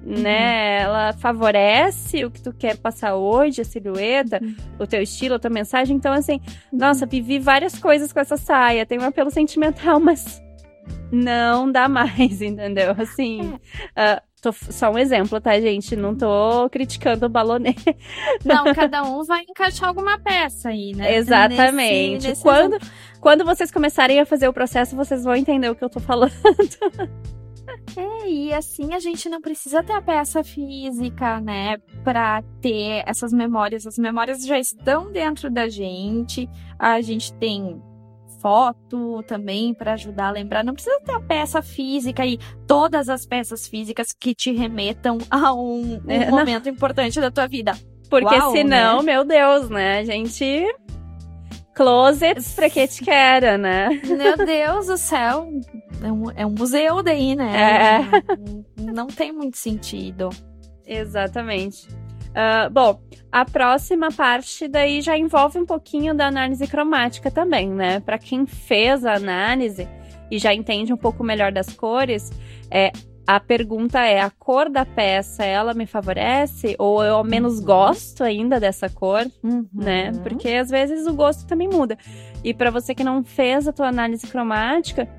[0.04, 0.22] uhum.
[0.22, 0.82] né?
[0.82, 4.56] Ela favorece o que tu quer passar hoje, a silhueta, uhum.
[4.80, 5.96] o teu estilo, a tua mensagem.
[5.96, 6.40] Então, assim,
[6.72, 8.86] nossa, vivi várias coisas com essa saia.
[8.86, 10.42] Tem um apelo sentimental, mas
[11.12, 12.96] não dá mais, entendeu?
[12.98, 13.60] Assim,
[13.96, 14.16] é.
[14.16, 15.96] uh, Tô, só um exemplo, tá, gente?
[15.96, 17.76] Não tô criticando o balonê.
[18.46, 21.16] Não, cada um vai encaixar alguma peça aí, né?
[21.16, 22.14] Exatamente.
[22.14, 22.78] Nesse, nesse quando,
[23.20, 26.32] quando vocês começarem a fazer o processo, vocês vão entender o que eu tô falando.
[27.98, 33.34] É, e assim a gente não precisa ter a peça física, né, para ter essas
[33.34, 33.88] memórias.
[33.88, 36.48] As memórias já estão dentro da gente.
[36.78, 37.82] A gente tem
[38.48, 40.64] foto também para ajudar a lembrar.
[40.64, 45.54] Não precisa ter a peça física e todas as peças físicas que te remetam a
[45.54, 46.72] um, um é, momento não.
[46.72, 47.74] importante da tua vida.
[48.10, 49.04] Porque Uau, senão, né?
[49.04, 50.00] meu Deus, né?
[50.00, 50.66] A gente
[51.76, 53.90] closets pra que te quer, né?
[54.06, 55.50] Meu Deus do céu.
[56.02, 57.52] É um, é um museu daí, né?
[57.54, 58.00] É.
[58.82, 60.30] Não, não tem muito sentido.
[60.86, 61.86] Exatamente.
[62.38, 68.00] Uh, bom, a próxima parte daí já envolve um pouquinho da análise cromática também, né?
[68.00, 69.88] Para quem fez a análise
[70.30, 72.32] e já entende um pouco melhor das cores,
[72.70, 72.92] é,
[73.26, 77.66] a pergunta é: a cor da peça ela me favorece ou eu ao menos uhum.
[77.66, 79.68] gosto ainda dessa cor, uhum.
[79.74, 80.12] né?
[80.22, 81.98] Porque às vezes o gosto também muda.
[82.44, 85.10] E para você que não fez a tua análise cromática,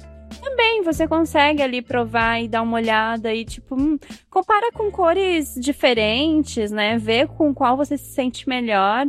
[0.41, 3.99] também você consegue ali provar e dar uma olhada e, tipo, hum,
[4.31, 6.99] compara com cores diferentes, né?
[6.99, 9.07] Vê com qual você se sente melhor.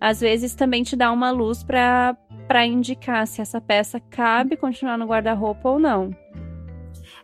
[0.00, 5.06] Às vezes também te dá uma luz para indicar se essa peça cabe continuar no
[5.06, 6.10] guarda-roupa ou não.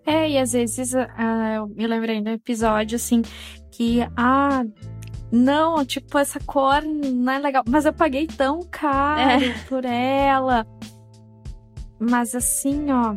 [0.04, 1.08] É, e às vezes uh,
[1.56, 3.22] eu me lembrei do episódio assim
[3.72, 4.62] que, ah,
[5.32, 9.54] não, tipo, essa cor não é legal, mas eu paguei tão caro é.
[9.68, 10.66] por ela.
[11.98, 13.14] Mas assim, ó,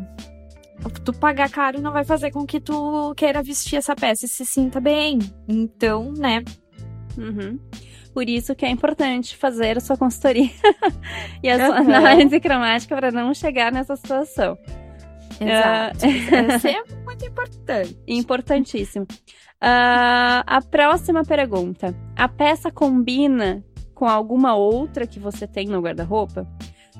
[1.04, 4.44] tu pagar caro não vai fazer com que tu queira vestir essa peça e se
[4.46, 5.18] sinta bem.
[5.48, 6.42] Então, né?
[7.18, 7.58] Uhum.
[8.12, 10.50] Por isso que é importante fazer a sua consultoria
[11.42, 11.94] e a sua uhum.
[11.94, 14.58] análise cromática para não chegar nessa situação.
[15.40, 16.06] Exato.
[16.06, 16.52] Uh...
[16.52, 17.98] é sempre muito importante.
[18.06, 19.06] Importantíssimo.
[19.62, 21.94] Uh, a próxima pergunta.
[22.16, 23.64] A peça combina
[23.94, 26.46] com alguma outra que você tem no guarda-roupa?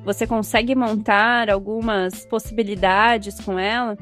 [0.05, 3.97] Você consegue montar algumas possibilidades com ela?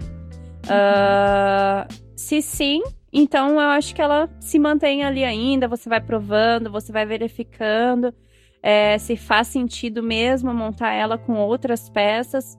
[0.64, 2.82] Uh, se sim,
[3.12, 5.68] então eu acho que ela se mantém ali ainda.
[5.68, 8.12] Você vai provando, você vai verificando.
[8.62, 12.58] é, se faz sentido mesmo montar ela com outras peças.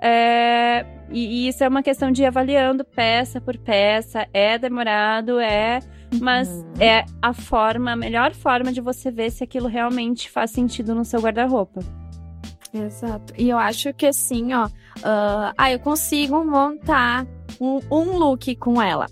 [0.00, 4.26] É, e, e, isso é uma questão de ir avaliando peça por peça.
[4.32, 5.80] É demorado, é.
[6.20, 6.72] Mas uhum.
[6.80, 11.04] é a forma, a melhor forma de você ver se aquilo realmente faz sentido no
[11.04, 11.80] seu guarda-roupa.
[12.72, 13.32] Exato.
[13.36, 14.66] E eu acho que assim, ó.
[14.66, 17.26] Uh, ah, eu consigo montar
[17.60, 19.06] um, um look com ela.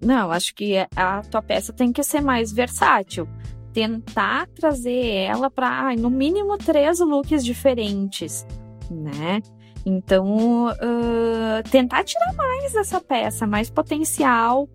[0.00, 3.28] Não, acho que a tua peça tem que ser mais versátil.
[3.72, 8.46] Tentar trazer ela para, no mínimo, três looks diferentes,
[8.90, 9.40] né?
[9.84, 14.68] Então, uh, tentar tirar mais dessa peça, mais potencial.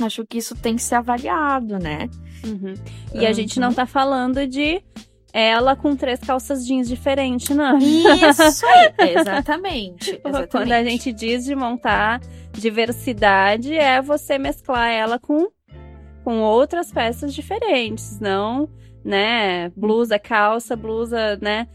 [0.00, 2.08] Acho que isso tem que ser avaliado, né?
[2.44, 2.74] Uhum.
[3.12, 3.26] E uhum.
[3.26, 4.82] a gente não tá falando de
[5.34, 7.76] ela com três calças jeans diferentes, não.
[7.76, 10.48] Isso aí, exatamente, exatamente.
[10.48, 12.20] Quando a gente diz de montar
[12.52, 15.48] diversidade, é você mesclar ela com,
[16.22, 18.70] com outras peças diferentes, não,
[19.04, 19.70] né?
[19.70, 21.66] Blusa, calça, blusa, né?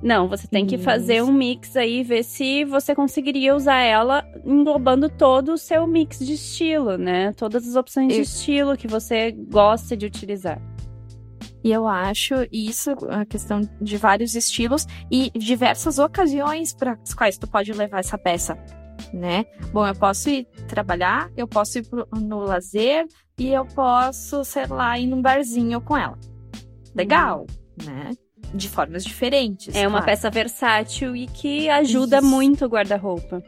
[0.00, 5.10] Não, você tem que fazer um mix aí, ver se você conseguiria usar ela englobando
[5.10, 7.32] todo o seu mix de estilo, né?
[7.32, 10.62] Todas as opções de estilo que você gosta de utilizar.
[11.62, 17.36] E eu acho isso, a questão de vários estilos e diversas ocasiões para as quais
[17.36, 18.58] tu pode levar essa peça,
[19.12, 19.44] né?
[19.72, 23.06] Bom, eu posso ir trabalhar, eu posso ir pro, no lazer
[23.38, 26.18] e eu posso, sei lá, ir num barzinho com ela.
[26.94, 27.46] Legal,
[27.80, 27.86] uhum.
[27.86, 28.12] né?
[28.54, 29.68] De formas diferentes.
[29.68, 29.90] É claro.
[29.90, 32.26] uma peça versátil e que ajuda isso.
[32.26, 33.42] muito o guarda-roupa.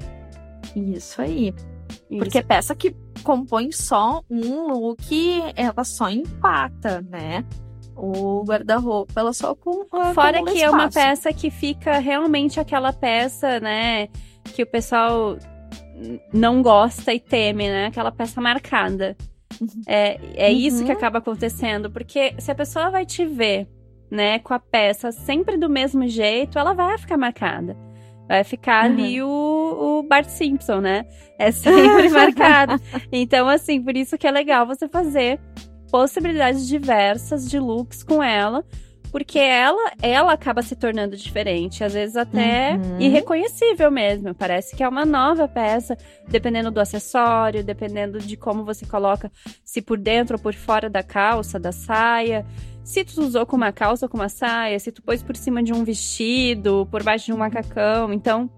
[0.77, 1.55] Isso aí.
[2.11, 2.19] Isso.
[2.19, 7.45] Porque peça que compõe só um look, ela só empata, né?
[7.97, 13.61] O guarda-roupa, ela só com Fora que é uma peça que fica realmente aquela peça,
[13.61, 14.09] né,
[14.55, 15.37] que o pessoal
[16.33, 17.87] não gosta e teme, né?
[17.87, 19.17] Aquela peça marcada.
[19.61, 19.83] Uhum.
[19.87, 20.57] É, é uhum.
[20.57, 23.69] isso que acaba acontecendo, porque se a pessoa vai te ver,
[24.11, 27.77] né, com a peça sempre do mesmo jeito, ela vai ficar marcada.
[28.29, 28.97] Vai ficar uhum.
[28.97, 31.05] ali o, o Bart Simpson, né?
[31.39, 32.81] É sempre marcado.
[33.11, 35.39] Então, assim, por isso que é legal você fazer
[35.93, 38.65] possibilidades diversas de looks com ela,
[39.11, 42.99] porque ela, ela acaba se tornando diferente, às vezes até uhum.
[42.99, 44.35] irreconhecível mesmo.
[44.35, 45.95] Parece que é uma nova peça,
[46.27, 49.31] dependendo do acessório, dependendo de como você coloca,
[49.63, 52.47] se por dentro ou por fora da calça, da saia.
[52.83, 55.63] Se tu usou com uma calça ou com uma saia, se tu pôs por cima
[55.63, 58.11] de um vestido, por baixo de um macacão.
[58.15, 58.51] Então,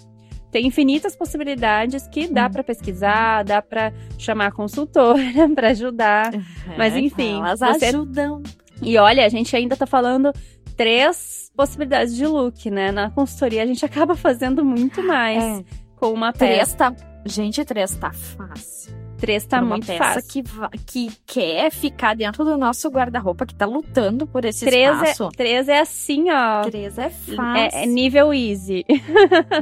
[0.55, 5.19] tem infinitas possibilidades que dá para pesquisar, dá para chamar a consultora
[5.53, 6.31] para ajudar.
[6.79, 7.87] Mas enfim, elas você...
[7.87, 8.41] ajudam.
[8.81, 10.33] E olha, a gente ainda tá falando
[10.77, 12.93] três possibilidades de look, né?
[12.93, 15.65] Na consultoria a gente acaba fazendo muito mais é.
[15.97, 16.47] com uma peça.
[16.47, 16.95] Três tá...
[17.27, 19.04] Gente, três tá fácil.
[19.25, 20.23] Três tá muito peça fácil.
[20.29, 20.43] Que,
[20.85, 25.25] que quer ficar dentro do nosso guarda-roupa, que tá lutando por esse três é- espaço.
[25.25, 26.61] É, três é assim, ó.
[26.65, 27.57] Três é fácil.
[27.57, 28.85] É, é nível easy.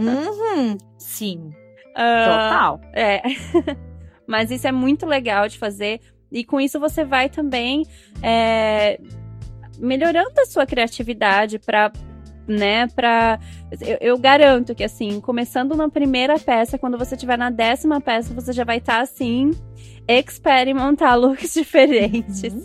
[0.00, 1.50] Uhum, sim.
[1.90, 2.80] Uh, Total.
[2.92, 3.22] É.
[4.26, 6.00] Mas isso é muito legal de fazer.
[6.32, 7.86] E com isso você vai também
[8.20, 8.98] é,
[9.78, 11.92] melhorando a sua criatividade para
[12.46, 13.38] né, pra...
[13.80, 18.34] Eu, eu, garanto que, assim, começando na primeira peça, quando você estiver na décima peça,
[18.34, 19.50] você já vai estar, tá, assim,
[20.08, 22.52] experimentar looks diferentes.
[22.52, 22.62] Uhum.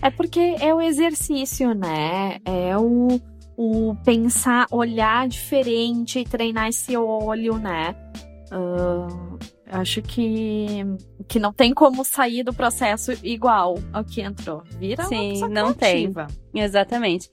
[0.00, 2.38] É porque é o exercício, né?
[2.44, 3.20] É o,
[3.56, 7.94] o pensar, olhar diferente treinar esse olho, né?
[8.52, 9.38] Uh,
[9.72, 10.84] acho que,
[11.26, 14.62] que não tem como sair do processo igual ao que entrou.
[14.78, 16.26] Vira Sim, não criativa.
[16.52, 16.62] tem.
[16.62, 17.30] Exatamente.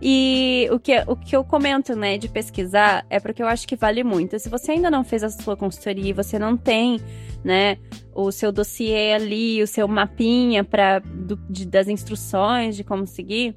[0.00, 3.74] E o que, o que eu comento, né, de pesquisar é porque eu acho que
[3.74, 4.38] vale muito.
[4.38, 7.00] Se você ainda não fez a sua consultoria, você não tem,
[7.42, 7.78] né,
[8.14, 11.02] o seu dossiê ali, o seu mapinha para
[11.66, 13.56] das instruções de como seguir,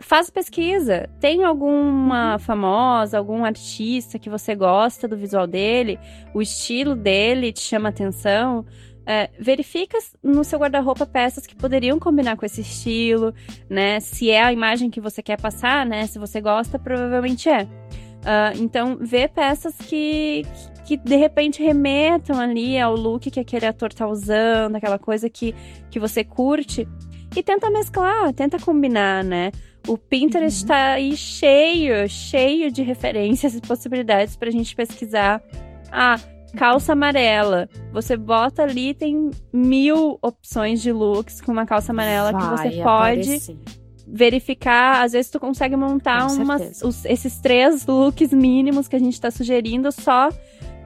[0.00, 1.08] faz pesquisa.
[1.20, 2.38] Tem alguma uhum.
[2.38, 5.98] famosa, algum artista que você gosta do visual dele,
[6.34, 8.64] o estilo dele te chama atenção?
[9.06, 13.34] É, verifica no seu guarda-roupa peças que poderiam combinar com esse estilo,
[13.68, 13.98] né?
[13.98, 16.06] Se é a imagem que você quer passar, né?
[16.06, 17.62] Se você gosta, provavelmente é.
[17.64, 20.44] Uh, então, vê peças que,
[20.84, 25.54] que de repente remetam ali ao look que aquele ator tá usando, aquela coisa que,
[25.90, 26.86] que você curte,
[27.34, 29.50] e tenta mesclar, tenta combinar, né?
[29.86, 30.94] O Pinterest está uhum.
[30.94, 35.42] aí cheio, cheio de referências e possibilidades para a gente pesquisar.
[35.90, 36.18] Ah,
[36.56, 37.68] calça amarela.
[37.92, 42.82] Você bota ali, tem mil opções de looks com uma calça amarela Vai que você
[42.82, 43.58] pode aparecer.
[44.06, 45.02] verificar.
[45.02, 49.30] Às vezes tu consegue montar umas, os, esses três looks mínimos que a gente está
[49.30, 50.28] sugerindo só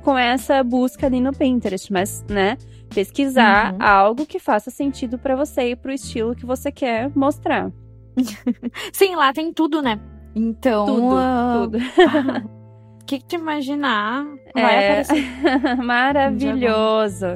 [0.03, 2.59] com essa busca ali no Pinterest, mas, né?
[2.95, 3.83] Pesquisar uhum.
[3.83, 7.73] algo que faça sentido para você e pro estilo que você quer mostrar.
[8.93, 10.01] Sim, lá tem tudo, né?
[10.35, 10.87] Então.
[10.87, 11.79] Tudo, uh, tudo.
[13.05, 14.25] O que, que tu imaginar
[14.55, 15.01] vai É.
[15.03, 15.77] aparecer.
[15.85, 17.27] Maravilhoso.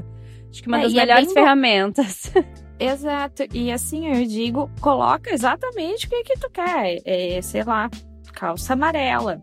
[0.51, 1.35] Acho que uma É, das é melhores bom.
[1.35, 2.33] ferramentas.
[2.81, 3.43] Exato.
[3.53, 7.03] E assim, eu digo, coloca exatamente o que, que tu quer.
[7.05, 7.91] É, sei lá,
[8.33, 9.43] calça amarela.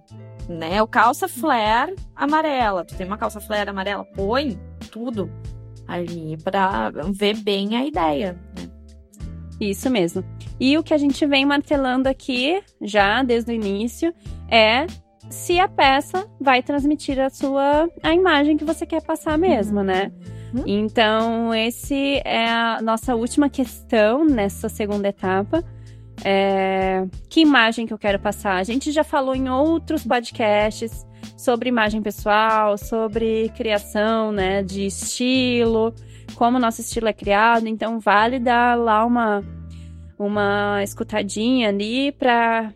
[0.49, 0.81] Né?
[0.81, 2.83] O calça flare amarela.
[2.83, 4.59] Tu tem uma calça flare amarela, põe
[4.91, 5.29] tudo
[5.87, 8.33] ali pra ver bem a ideia.
[8.57, 8.67] Né?
[9.59, 10.23] Isso mesmo.
[10.59, 14.13] E o que a gente vem martelando aqui, já desde o início,
[14.49, 14.85] é
[15.29, 20.11] se a peça vai transmitir a sua a imagem que você quer passar mesmo, né?
[20.53, 20.63] Uhum.
[20.65, 25.63] Então, esse é a nossa última questão nessa segunda etapa.
[26.23, 28.55] É, que imagem que eu quero passar?
[28.55, 31.05] A gente já falou em outros podcasts
[31.37, 35.93] sobre imagem pessoal, sobre criação, né, de estilo,
[36.35, 37.67] como o nosso estilo é criado.
[37.67, 39.43] Então, vale dar lá uma,
[40.17, 42.73] uma escutadinha ali para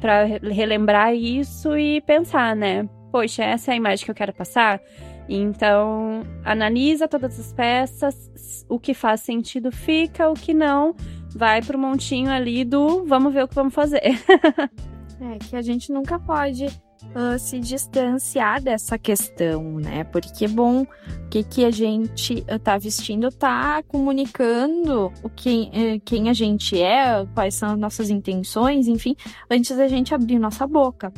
[0.00, 2.88] para relembrar isso e pensar, né?
[3.12, 4.80] Poxa, essa é a imagem que eu quero passar.
[5.28, 10.96] Então, analisa todas as peças, o que faz sentido fica, o que não,
[11.36, 14.02] vai pro montinho ali do vamos ver o que vamos fazer.
[15.22, 16.66] É que a gente nunca pode
[17.14, 20.04] ah, se distanciar dessa questão, né?
[20.04, 26.00] Porque, bom, o que, que a gente ah, tá vestindo tá comunicando o que, eh,
[26.04, 29.16] quem a gente é, quais são as nossas intenções, enfim,
[29.50, 31.12] antes da gente abrir nossa boca.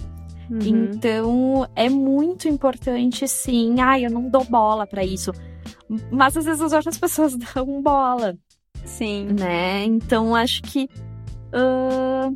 [0.51, 0.59] Uhum.
[0.65, 3.81] Então, é muito importante, sim.
[3.81, 5.33] Ai, eu não dou bola pra isso.
[6.11, 8.37] Mas às vezes as outras pessoas dão bola,
[8.85, 9.29] Sim.
[9.39, 9.85] né?
[9.85, 10.89] Então, acho que
[11.53, 12.31] ah,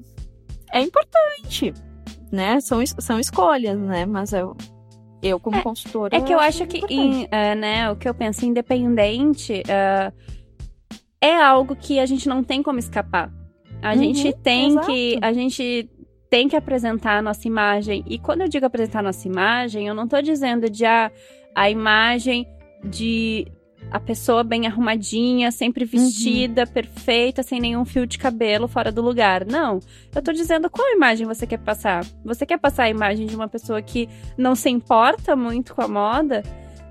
[0.73, 1.73] é importante,
[2.31, 2.61] né?
[2.61, 4.07] São, são escolhas, né?
[4.07, 4.57] Mas eu,
[5.23, 6.17] eu como consultora.
[6.17, 6.81] É que eu acho que,
[7.31, 10.12] é, né, o que eu penso, independente, é,
[11.21, 13.33] é algo que a gente não tem como escapar.
[13.83, 14.87] A Uhum, gente tem exato.
[14.87, 15.91] que, a gente
[16.31, 18.05] tem que apresentar a nossa imagem.
[18.07, 21.11] E quando eu digo apresentar a nossa imagem, eu não tô dizendo de ah,
[21.55, 22.47] a imagem
[22.85, 23.47] de
[23.90, 25.90] a pessoa bem arrumadinha, sempre Uhum.
[25.90, 29.44] vestida, perfeita, sem nenhum fio de cabelo fora do lugar.
[29.46, 29.81] Não.
[30.14, 32.05] Eu tô dizendo qual imagem você quer passar.
[32.25, 35.88] Você quer passar a imagem de uma pessoa que não se importa muito com a
[35.88, 36.42] moda,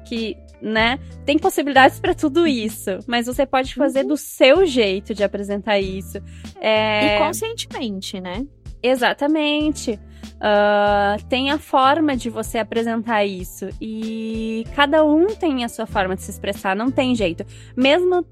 [0.06, 5.24] que, né, tem possibilidades pra tudo isso, mas você pode fazer do seu jeito de
[5.24, 6.20] apresentar isso.
[6.62, 7.18] É...
[7.18, 8.46] E conscientemente, né?
[8.82, 10.00] Exatamente.
[10.40, 13.70] Ah, tem a forma de você apresentar isso.
[13.82, 17.46] E cada um tem a sua forma de se expressar, não tem jeito.
[17.76, 18.26] Mesmo,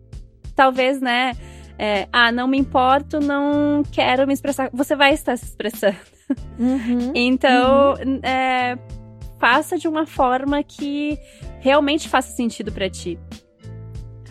[0.55, 1.33] talvez, né?
[1.77, 4.69] é, ah, não me importo, não quero me expressar.
[4.73, 5.97] Você vai estar se expressando.
[6.59, 7.11] Uhum.
[7.15, 8.77] Então, é,
[9.39, 11.17] faça de uma forma que
[11.59, 13.19] realmente faça sentido pra ti.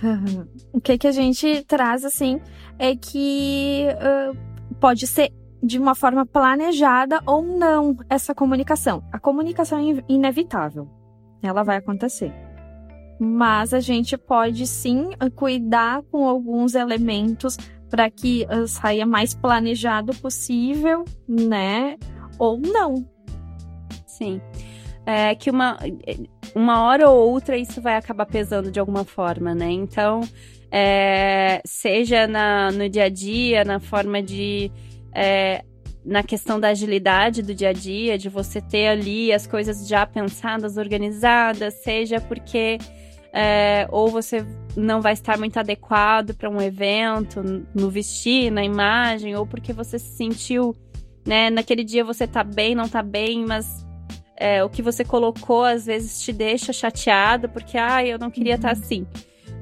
[0.03, 0.47] Uhum.
[0.73, 2.41] O que, que a gente traz, assim,
[2.79, 4.33] é que ah,
[4.81, 5.33] pode ser
[5.63, 9.03] de uma forma planejada ou não essa comunicação.
[9.13, 10.89] A comunicação é in- inevitável,
[11.43, 12.33] ela vai acontecer.
[13.21, 17.57] Mas a gente pode sim cuidar com alguns elementos
[17.89, 21.97] para que ah, saia mais planejado possível, né?
[22.39, 23.07] Ou não.
[24.07, 24.41] Sim.
[25.05, 25.79] É que uma,
[26.55, 29.71] uma hora ou outra isso vai acabar pesando de alguma forma, né?
[29.71, 30.21] Então,
[30.71, 34.73] é, seja na, no dia a dia, na forma de.
[35.15, 35.65] É,
[36.05, 40.05] na questão da agilidade do dia a dia, de você ter ali as coisas já
[40.05, 42.79] pensadas, organizadas, seja porque
[43.33, 44.45] é, ou você
[44.77, 47.43] não vai estar muito adequado para um evento,
[47.75, 50.75] no vestir, na imagem, ou porque você se sentiu,
[51.27, 53.87] né, naquele dia você tá bem, não tá bem, mas
[54.37, 58.57] é, o que você colocou às vezes te deixa chateado, porque, ah, eu não queria
[58.57, 59.07] estar assim.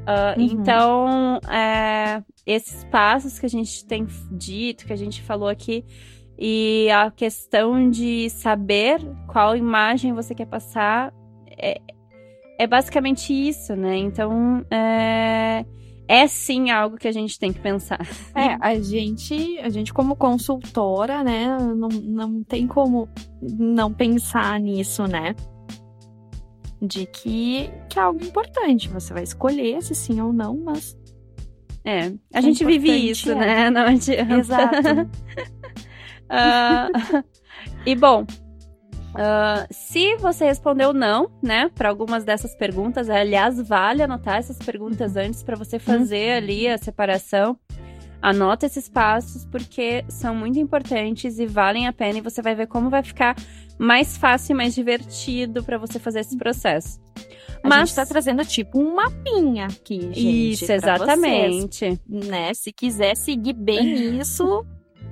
[0.07, 0.43] Ah, Uhum.
[0.43, 5.85] Então, é, esses passos que a gente tem dito, que a gente falou aqui,
[6.39, 11.13] e a questão de saber qual imagem você quer passar,
[11.47, 11.81] é,
[12.59, 13.97] é basicamente isso, né?
[13.97, 15.65] Então, é,
[16.09, 18.01] é sim algo que a gente tem que pensar.
[18.35, 23.09] É, a gente, a gente como consultora, né, não, não tem como
[23.43, 25.35] não pensar nisso, né?
[26.81, 28.89] De que, que é algo importante.
[28.89, 30.97] Você vai escolher se sim ou não, mas.
[31.85, 33.35] É, a É gente vive isso, é.
[33.35, 33.71] né?
[33.71, 34.35] Não adianta.
[34.35, 35.11] Exato.
[36.33, 36.87] Ah,
[37.85, 38.25] e bom,
[39.15, 45.17] ah, se você respondeu não, né, para algumas dessas perguntas, aliás, vale anotar essas perguntas
[45.17, 47.59] antes para você fazer ali a separação.
[48.23, 52.67] Anota esses passos porque são muito importantes e valem a pena e você vai ver
[52.67, 53.35] como vai ficar
[53.81, 57.01] mais fácil e mais divertido para você fazer esse processo.
[57.63, 60.53] A Mas gente tá trazendo tipo um mapinha aqui, gente.
[60.53, 61.79] isso, exatamente.
[61.79, 62.55] vocês, né?
[62.55, 64.65] Se quiser seguir bem isso,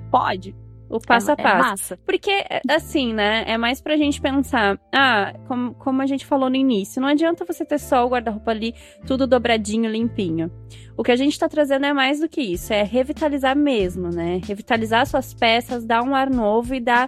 [0.09, 0.55] Pode.
[0.89, 1.55] O passo é, a passo.
[1.55, 1.99] É massa.
[2.03, 3.43] Porque, assim, né?
[3.45, 4.79] É mais pra gente pensar.
[4.91, 8.49] Ah, como, como a gente falou no início, não adianta você ter só o guarda-roupa
[8.49, 8.73] ali,
[9.05, 10.51] tudo dobradinho, limpinho.
[10.97, 12.73] O que a gente tá trazendo é mais do que isso.
[12.73, 14.41] É revitalizar mesmo, né?
[14.43, 17.07] Revitalizar suas peças, dar um ar novo e dar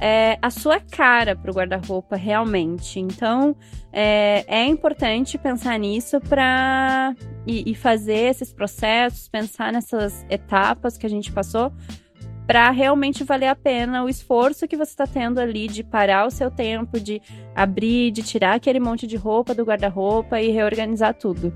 [0.00, 2.98] é, a sua cara pro guarda-roupa realmente.
[3.00, 3.56] Então,
[3.92, 7.14] é, é, importante pensar nisso para
[7.46, 11.72] e, e fazer esses processos, pensar nessas etapas que a gente passou
[12.46, 16.30] para realmente valer a pena o esforço que você está tendo ali de parar o
[16.30, 17.22] seu tempo, de
[17.54, 21.54] abrir, de tirar aquele monte de roupa do guarda-roupa e reorganizar tudo.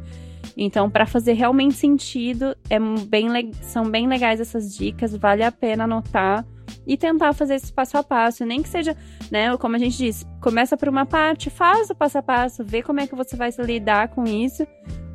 [0.57, 5.85] Então, para fazer realmente sentido, é bem, são bem legais essas dicas, vale a pena
[5.85, 6.45] anotar
[6.87, 8.97] e tentar fazer esse passo a passo, nem que seja,
[9.31, 12.83] né, como a gente disse, começa por uma parte, faz o passo a passo, vê
[12.83, 14.67] como é que você vai lidar com isso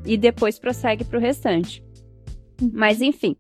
[0.06, 1.84] e depois prossegue para o restante.
[2.74, 3.36] Mas enfim,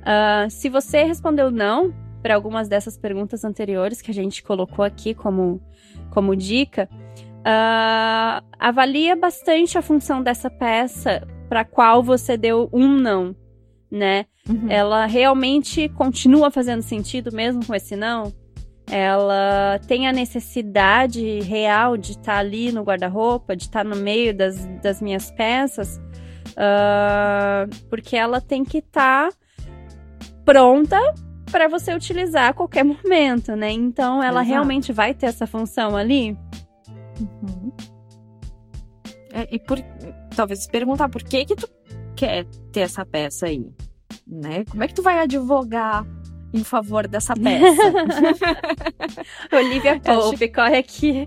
[0.00, 5.14] uh, se você respondeu não para algumas dessas perguntas anteriores que a gente colocou aqui
[5.14, 5.60] como,
[6.10, 13.34] como dica, uh, avalia bastante a função dessa peça para qual você deu um não
[13.90, 14.26] né?
[14.48, 14.70] Uhum.
[14.70, 18.32] Ela realmente continua fazendo sentido mesmo com esse não?
[18.88, 23.96] Ela tem a necessidade real de estar tá ali no guarda-roupa, de estar tá no
[23.96, 26.00] meio das, das minhas peças,
[26.52, 29.36] uh, porque ela tem que estar tá
[30.44, 30.98] pronta
[31.50, 33.70] para você utilizar a qualquer momento, né?
[33.72, 34.48] Então, ela Exato.
[34.48, 36.36] realmente vai ter essa função ali.
[37.20, 37.72] Uhum.
[39.32, 39.78] É, e por
[40.34, 41.68] talvez se perguntar por que que tu
[42.16, 43.70] quer ter essa peça aí,
[44.26, 44.64] né?
[44.64, 46.06] Como é que tu vai advogar
[46.52, 47.82] em favor dessa peça?
[49.52, 51.26] Olivia Pope, corre aqui.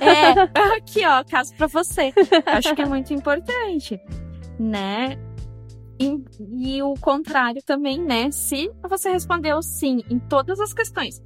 [0.00, 2.12] É, aqui ó, caso para você.
[2.46, 4.00] Acho que é muito importante,
[4.58, 5.18] né?
[6.00, 6.24] E,
[6.56, 8.30] e, o contrário também, né?
[8.30, 11.22] Se você respondeu sim em todas as questões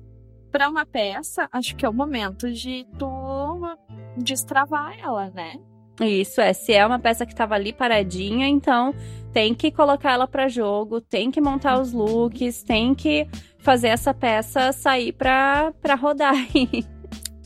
[0.50, 3.76] para uma peça, acho que é o momento de tu
[4.16, 5.54] destravar ela, né?
[6.00, 8.94] Isso é, se é uma peça que estava ali paradinha, então
[9.32, 13.26] tem que colocar ela para jogo, tem que montar os looks, tem que
[13.58, 16.34] fazer essa peça sair para para rodar.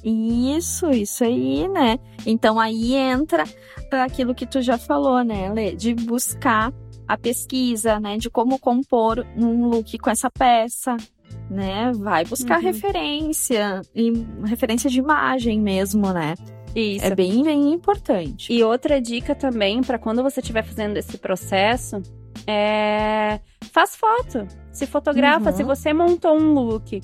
[0.04, 1.96] Isso, isso aí, né?
[2.26, 3.44] Então aí entra
[3.92, 5.76] aquilo que tu já falou, né, Lê?
[5.76, 6.72] De buscar
[7.06, 8.18] a pesquisa, né?
[8.18, 10.96] De como compor um look com essa peça,
[11.48, 11.92] né?
[11.94, 12.64] Vai buscar uhum.
[12.64, 13.80] referência,
[14.44, 16.34] referência de imagem mesmo, né?
[16.74, 17.04] Isso.
[17.04, 18.52] É bem, bem importante.
[18.52, 22.02] E outra dica também para quando você estiver fazendo esse processo
[22.46, 23.40] é
[23.72, 24.46] faz foto.
[24.70, 25.56] Se fotografa, uhum.
[25.56, 27.00] se você montou um look,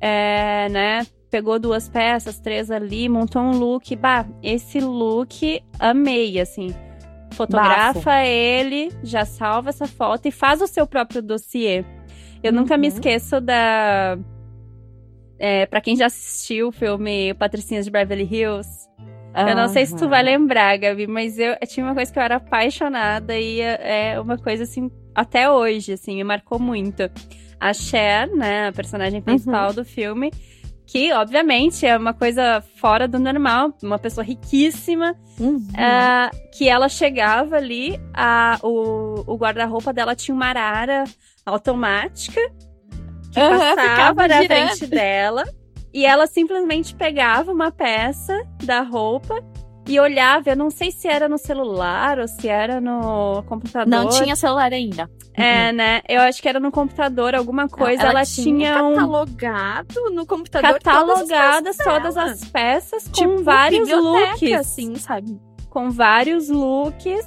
[0.00, 1.06] é, né?
[1.30, 6.74] Pegou duas peças, três ali, montou um look, bah, esse look amei, assim.
[7.32, 8.10] Fotografa Bafo.
[8.10, 11.84] ele, já salva essa foto e faz o seu próprio dossiê.
[12.42, 12.60] Eu uhum.
[12.60, 12.94] nunca me uhum.
[12.94, 14.18] esqueço da.
[15.44, 18.88] É, para quem já assistiu o filme Patricinhas de Beverly Hills,
[19.34, 22.18] eu não sei se tu vai lembrar, Gabi, mas eu, eu, tinha uma coisa que
[22.18, 27.10] eu era apaixonada e é, é uma coisa assim, até hoje, assim, me marcou muito.
[27.58, 29.74] A Cher, né, a personagem principal uhum.
[29.74, 30.30] do filme,
[30.86, 35.56] que obviamente é uma coisa fora do normal, uma pessoa riquíssima, uhum.
[35.56, 41.02] uh, que ela chegava ali, a, o, o guarda-roupa dela tinha uma arara
[41.44, 42.40] automática
[43.32, 45.44] que uhum, passava na frente dela.
[45.92, 49.42] E ela simplesmente pegava uma peça da roupa
[49.86, 50.50] e olhava.
[50.50, 53.88] Eu não sei se era no celular ou se era no computador.
[53.88, 55.10] Não tinha celular ainda.
[55.34, 55.76] É, uhum.
[55.76, 56.00] né?
[56.08, 58.02] Eu acho que era no computador, alguma coisa.
[58.02, 58.94] Ela, ela tinha, tinha um.
[58.94, 60.72] Catalogado no computador.
[60.74, 64.52] Catalogadas todas as peças, todas as peças com tipo, vários looks.
[64.52, 65.38] assim, sabe?
[65.70, 67.26] Com vários looks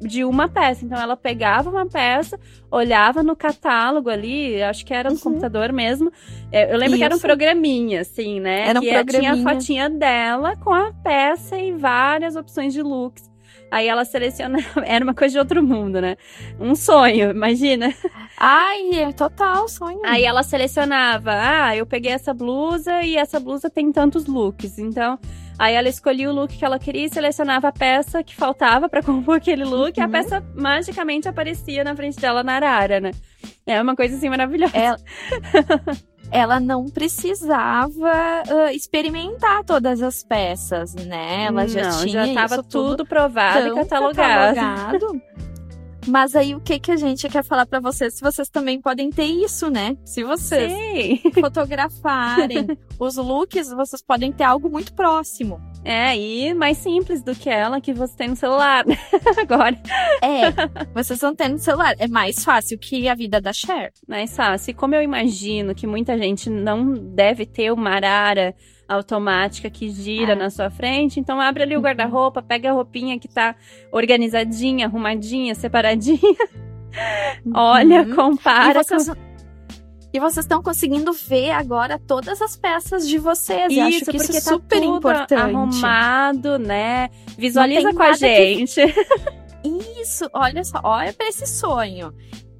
[0.00, 0.84] de uma peça.
[0.84, 2.38] Então ela pegava uma peça,
[2.70, 5.22] olhava no catálogo ali, acho que era no uhum.
[5.22, 6.12] computador mesmo.
[6.52, 6.98] É, eu lembro Isso.
[6.98, 8.68] que era um programinha, assim, né?
[8.68, 9.32] Era um que programinha.
[9.34, 13.32] tinha a fotinha dela com a peça e várias opções de looks.
[13.70, 16.16] Aí ela selecionava, era uma coisa de outro mundo, né?
[16.60, 17.92] Um sonho, imagina.
[18.38, 20.00] Ai, é total sonho.
[20.04, 24.78] Aí ela selecionava, ah, eu peguei essa blusa e essa blusa tem tantos looks.
[24.78, 25.18] Então,
[25.58, 29.02] Aí ela escolhia o look que ela queria e selecionava a peça que faltava para
[29.04, 29.98] compor aquele look uhum.
[29.98, 30.10] e a uhum.
[30.10, 33.12] peça magicamente aparecia na frente dela na arara, né?
[33.66, 34.76] É uma coisa assim maravilhosa.
[34.76, 34.98] Ela,
[36.30, 41.44] ela não precisava uh, experimentar todas as peças, né?
[41.44, 44.56] Ela já não, tinha já estava tudo provado e catalogado.
[44.56, 45.22] catalogado.
[46.06, 48.14] Mas aí o que que a gente quer falar para vocês?
[48.14, 49.96] Se vocês também podem ter isso, né?
[50.04, 51.20] Se vocês Sim.
[51.40, 52.66] fotografarem
[52.98, 55.60] os looks, vocês podem ter algo muito próximo.
[55.84, 58.84] É, e mais simples do que ela que você tem no celular
[59.36, 59.78] agora.
[60.22, 60.50] É,
[60.94, 61.94] vocês não têm no celular.
[61.98, 63.92] É mais fácil que a vida da Cher.
[64.08, 64.70] Mais fácil.
[64.70, 68.54] E como eu imagino que muita gente não deve ter uma arara
[68.88, 70.36] automática que gira É.
[70.36, 71.84] na sua frente, então abre ali o Uhum.
[71.84, 73.54] guarda-roupa, pega a roupinha que tá
[73.92, 76.18] organizadinha, arrumadinha, separadinha.
[77.54, 78.14] Olha, Uhum.
[78.14, 79.10] compara e vocês,
[80.12, 83.72] e vocês estão conseguindo ver agora todas as peças de vocês.
[83.76, 85.34] Eu acho isso, que isso porque é tá super importante.
[85.34, 87.08] arrumado, né?
[87.36, 88.80] Visualiza com a nada que- gente.
[89.98, 92.12] Isso, olha só, olha pra esse sonho.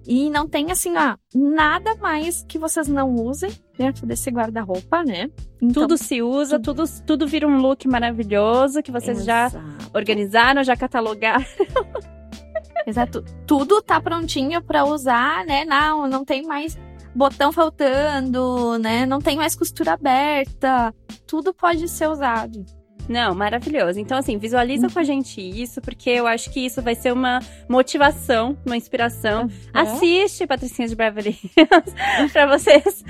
[0.06, 5.30] E não tem assim, ó, nada mais que vocês não usem dentro desse guarda-roupa, né?
[5.60, 9.64] Então, tudo se usa, tudo, tudo vira um look maravilhoso que vocês já Exato.
[9.94, 11.44] organizaram, já catalogaram.
[12.86, 13.24] Exato.
[13.46, 15.64] Tudo tá prontinho pra usar, né?
[15.64, 16.78] Não, não tem mais
[17.14, 19.06] botão faltando, né?
[19.06, 20.94] Não tem mais costura aberta.
[21.26, 22.64] Tudo pode ser usado.
[23.08, 23.98] Não, maravilhoso.
[24.00, 27.40] Então, assim, visualiza com a gente isso, porque eu acho que isso vai ser uma
[27.68, 29.48] motivação, uma inspiração.
[29.72, 31.94] Assiste Patricinha de Beverly Hills
[32.32, 33.04] pra vocês.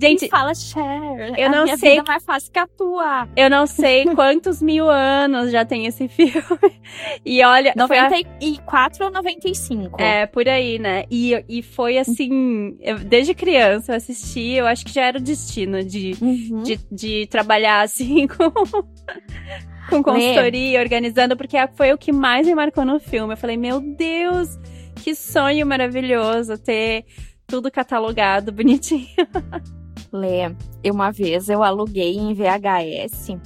[0.00, 1.34] Gente, Gente, fala Cher.
[1.38, 3.28] eu a não minha sei vida é mais fácil que a tua.
[3.36, 6.32] eu não sei quantos mil anos já tem esse filme.
[7.24, 10.00] E olha, foi a- 94 ou 95?
[10.00, 11.04] É, por aí, né?
[11.10, 15.22] E, e foi assim, eu- desde criança eu assisti, eu acho que já era o
[15.22, 16.62] destino de, Uhum.
[16.62, 18.50] de, de trabalhar assim com,
[19.88, 23.32] com consultoria, organizando, porque foi o que mais me marcou no filme.
[23.32, 24.58] Eu falei, meu Deus,
[24.96, 27.04] que sonho maravilhoso ter
[27.46, 29.08] tudo catalogado, bonitinho.
[30.12, 30.46] Lê,
[30.82, 33.36] eu uma vez eu aluguei em VHS.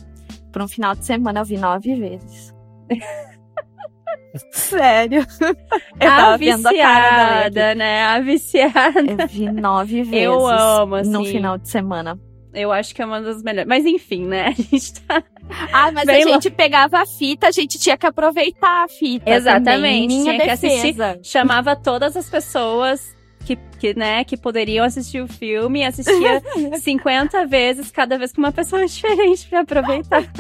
[0.53, 2.55] Por um final de semana eu vi nove vezes.
[4.51, 5.27] Sério?
[6.01, 7.51] Eu a tava vendo a cara da Lê.
[7.51, 8.03] viciada, né?
[8.03, 9.23] A viciada.
[9.23, 10.25] Eu vi nove vezes.
[10.25, 11.11] Eu amo, assim.
[11.11, 12.19] No final de semana.
[12.55, 13.69] Eu acho que é uma das melhores.
[13.69, 14.49] Mas enfim, né?
[14.49, 15.23] A gente tá.
[15.73, 19.31] Ah, mas Bem a gente pegava a fita, a gente tinha que aproveitar a fita.
[19.31, 20.07] Exatamente, Também.
[20.07, 20.93] Minha tinha que assistir.
[20.95, 21.21] defesa.
[21.23, 26.43] chamava todas as pessoas que, que, né, que poderiam assistir o filme e assistia
[26.81, 30.23] 50 vezes, cada vez com uma pessoa diferente pra aproveitar.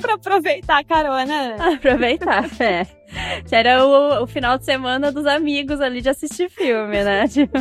[0.00, 1.56] pra aproveitar a carona.
[1.74, 2.86] aproveitar, é.
[3.50, 7.26] Era o, o final de semana dos amigos ali de assistir filme, né?
[7.26, 7.58] Tipo,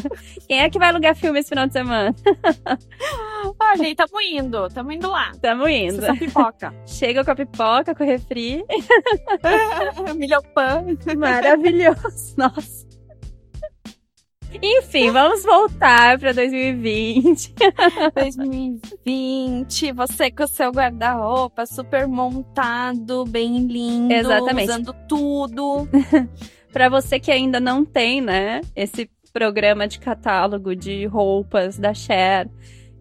[0.48, 2.14] quem é que vai alugar filme esse final de semana?
[3.60, 5.32] Olha, aí, tamo indo, tamo indo lá.
[5.42, 6.04] Tamo indo.
[6.04, 6.74] Essa pipoca.
[6.86, 8.64] Chega com a pipoca, com o refri.
[10.16, 10.86] Milho pão.
[11.18, 12.36] Maravilhoso.
[12.38, 12.79] Nossa.
[14.62, 17.54] Enfim, vamos voltar pra 2020.
[18.16, 24.70] 2020, você com o seu guarda-roupa super montado, bem lindo, Exatamente.
[24.70, 25.88] usando tudo.
[26.74, 32.48] Pra você que ainda não tem, né, esse programa de catálogo de roupas da Cher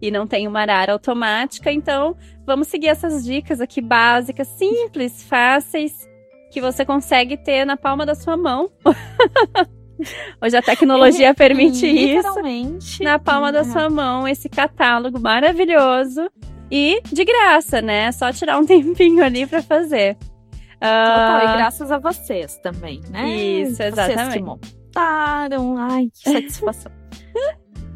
[0.01, 6.07] e não tem uma arara automática, então vamos seguir essas dicas aqui básicas, simples, fáceis,
[6.51, 8.71] que você consegue ter na palma da sua mão.
[10.41, 13.03] Hoje a tecnologia permite isso.
[13.03, 13.63] Na palma da É.
[13.63, 16.29] sua mão, esse catálogo maravilhoso
[16.71, 18.11] e de graça, né?
[18.11, 20.15] Só tirar um tempinho ali pra fazer.
[20.79, 23.29] Total, Ah, e graças a vocês também, né?
[23.35, 24.37] Isso, Vocês exatamente.
[24.37, 25.77] que montaram.
[25.77, 26.91] Ai, que satisfação.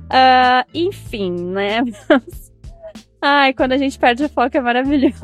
[0.10, 1.82] Ah, enfim, né?
[3.22, 5.16] Ai, quando a gente perde o foco é maravilhoso.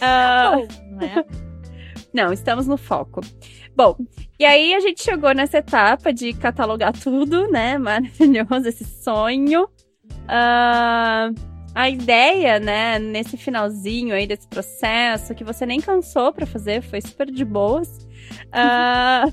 [0.00, 1.24] Ah, Bom, né?
[2.16, 3.20] Não, estamos no foco.
[3.76, 3.94] Bom,
[4.38, 7.76] e aí a gente chegou nessa etapa de catalogar tudo, né?
[7.78, 9.68] Maravilhoso, esse sonho.
[10.26, 11.28] Ah,
[11.74, 17.02] a ideia, né, nesse finalzinho aí desse processo, que você nem cansou pra fazer, foi
[17.02, 18.08] super de boas.
[18.50, 19.26] Ah,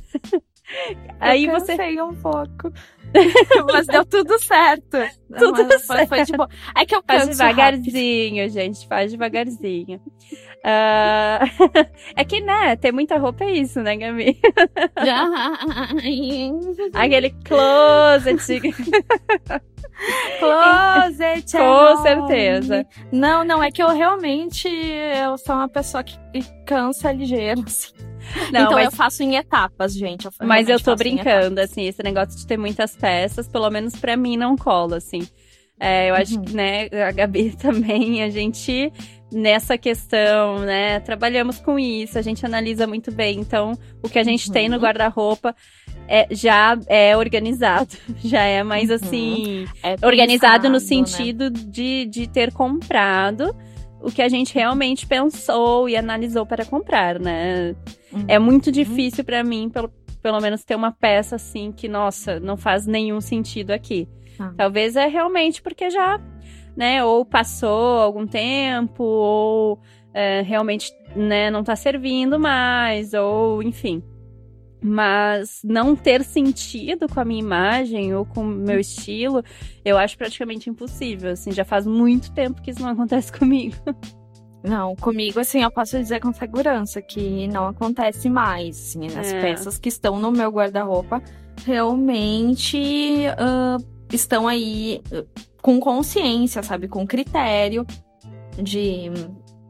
[1.21, 1.77] aí eu você.
[1.77, 2.69] cansei um pouco.
[3.71, 4.97] Mas deu tudo certo.
[5.37, 6.49] Tudo Mas foi, foi de boa.
[6.75, 7.55] É que eu Faz canso rápido.
[7.55, 8.87] devagarzinho, gente.
[8.87, 10.01] Faz devagarzinho.
[10.65, 11.41] Ah,
[12.15, 14.39] é que, né, ter muita roupa é isso, né, Gabi?
[16.93, 18.61] Aquele closet.
[20.39, 21.51] Closet.
[21.51, 22.01] Com enorme.
[22.01, 22.85] certeza.
[23.11, 26.17] Não, não, é que eu realmente eu sou uma pessoa que
[26.65, 27.61] cansa ligeiro.
[27.67, 27.91] assim.
[28.51, 30.25] Não, então mas, eu faço em etapas, gente.
[30.25, 34.15] Eu mas eu tô brincando, assim, esse negócio de ter muitas peças, pelo menos pra
[34.15, 35.27] mim não cola, assim.
[35.85, 36.45] É, eu acho Uhum.
[36.45, 38.91] que, né, a Gabi também, a gente,
[39.31, 43.39] nessa questão, né, trabalhamos com isso, a gente analisa muito bem.
[43.39, 44.81] Então, o que a gente tem no Uhum.
[44.81, 45.53] guarda-roupa
[46.07, 48.95] é, já é organizado, já é mais Uhum.
[48.95, 50.79] assim, É organizado no né?
[50.79, 53.53] sentido de, de ter comprado
[54.01, 57.73] o que a gente realmente pensou e analisou para comprar, né?
[58.11, 58.25] Uhum.
[58.27, 59.89] É muito difícil pra mim, pelo,
[60.21, 64.07] pelo menos, ter uma peça assim que, nossa, não faz nenhum sentido aqui.
[64.39, 64.53] Ah.
[64.57, 66.19] Talvez é realmente porque já
[66.75, 67.03] né?
[67.03, 69.79] Ou passou algum tempo, ou
[70.13, 74.03] é, realmente né, não tá servindo mais, ou enfim.
[74.85, 79.41] Mas não ter sentido com a minha imagem ou com o meu estilo,
[79.85, 81.31] eu acho praticamente impossível.
[81.31, 83.77] Assim, já faz muito tempo que isso não acontece comigo.
[84.61, 88.77] Não, comigo, assim, eu posso dizer com segurança que não acontece mais.
[88.77, 89.41] Assim, as é.
[89.41, 91.21] peças que estão no meu guarda-roupa
[91.65, 95.01] realmente uh, estão aí
[95.61, 96.87] com consciência, sabe?
[96.87, 97.85] Com critério
[98.61, 99.09] de,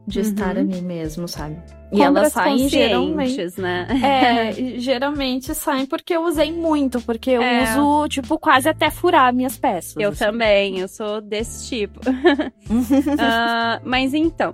[0.06, 0.24] de uhum.
[0.24, 1.56] estar ali mesmo, sabe?
[1.92, 3.86] E elas saem geralmente, né?
[4.02, 7.62] É, geralmente saem porque eu usei muito, porque eu é.
[7.62, 9.94] uso, tipo, quase até furar minhas peças.
[9.96, 10.24] Eu assim.
[10.24, 12.00] também, eu sou desse tipo.
[12.00, 12.50] uh,
[13.84, 14.52] mas então,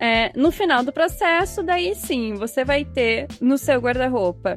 [0.00, 4.54] é, no final do processo, daí sim, você vai ter no seu guarda-roupa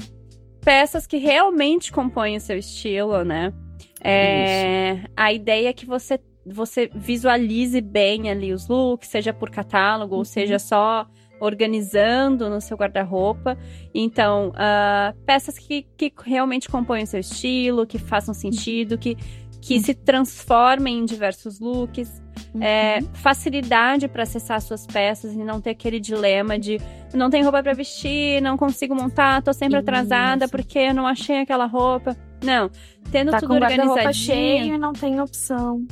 [0.63, 3.53] peças que realmente compõem o seu estilo, né?
[4.01, 10.13] É, a ideia é que você, você visualize bem ali os looks, seja por catálogo,
[10.13, 10.19] uhum.
[10.19, 11.07] ou seja só
[11.39, 13.57] organizando no seu guarda-roupa.
[13.93, 19.17] Então, uh, peças que, que realmente compõem o seu estilo, que façam sentido, que,
[19.61, 22.21] que se transformem em diversos looks.
[22.55, 22.63] É, uhum.
[22.63, 26.79] É, facilidade para acessar suas peças e não ter aquele dilema de
[27.13, 31.41] não tem roupa para vestir, não consigo montar, tô sempre atrasada porque eu não achei
[31.41, 32.15] aquela roupa.
[32.44, 32.70] Não,
[33.12, 34.14] tendo tá tudo organizadinho.
[34.14, 35.86] cheio não tem opção.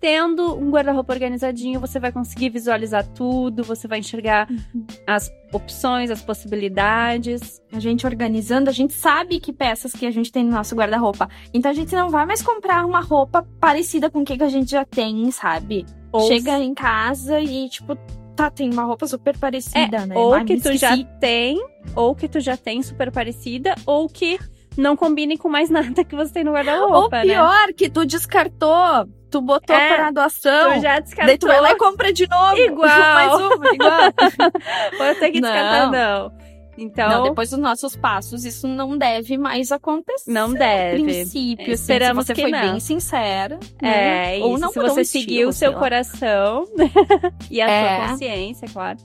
[0.00, 4.86] Tendo um guarda-roupa organizadinho, você vai conseguir visualizar tudo, você vai enxergar uhum.
[5.06, 7.62] as opções, as possibilidades.
[7.72, 11.28] A gente organizando, a gente sabe que peças que a gente tem no nosso guarda-roupa.
[11.52, 14.48] Então a gente não vai mais comprar uma roupa parecida com o que, que a
[14.48, 15.86] gente já tem, sabe?
[16.12, 17.96] Ou Chega em casa e, tipo,
[18.36, 20.16] tá, tem uma roupa super parecida, é, né?
[20.16, 24.38] Ou que tu já tem, ou que tu já tem super parecida, ou que
[24.76, 27.22] não combine com mais nada que você tem no guarda-roupa, Ou né?
[27.22, 27.72] pior, né?
[27.72, 30.74] que tu descartou, tu botou é, para doação.
[30.74, 31.26] Tu já descartou.
[31.26, 32.56] Daí tu vai lá e compra de novo.
[32.56, 32.88] Igual.
[33.14, 34.00] mais uma, igual.
[34.98, 36.30] Vou ter que descartar, não.
[36.30, 36.46] não.
[36.78, 40.30] Então, não, depois dos nossos passos, isso não deve mais acontecer.
[40.30, 41.04] Não deve.
[41.04, 42.70] princípio, Esperamos assim, se você foi não.
[42.72, 43.58] bem sincera.
[43.80, 44.38] Né?
[44.38, 46.64] É, ou não se você seguiu o seu coração
[47.50, 47.98] e a é.
[47.98, 48.98] sua consciência, claro.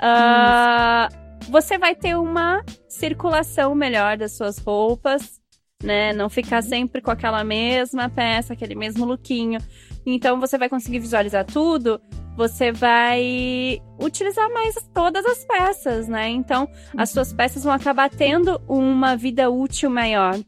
[0.00, 5.40] Uh, você vai ter uma circulação melhor das suas roupas,
[5.82, 6.12] né?
[6.12, 9.60] Não ficar sempre com aquela mesma peça, aquele mesmo lookinho.
[10.04, 12.00] Então você vai conseguir visualizar tudo,
[12.36, 16.28] você vai utilizar mais todas as peças, né?
[16.28, 20.38] Então as suas peças vão acabar tendo uma vida útil maior.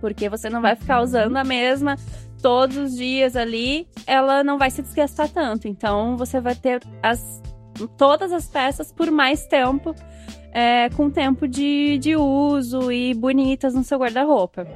[0.00, 1.96] Porque você não vai ficar usando a mesma
[2.42, 5.66] todos os dias ali, ela não vai se desgastar tanto.
[5.66, 7.42] Então você vai ter as
[7.96, 9.94] todas as peças por mais tempo,
[10.52, 14.66] é, com tempo de, de uso e bonitas no seu guarda-roupa.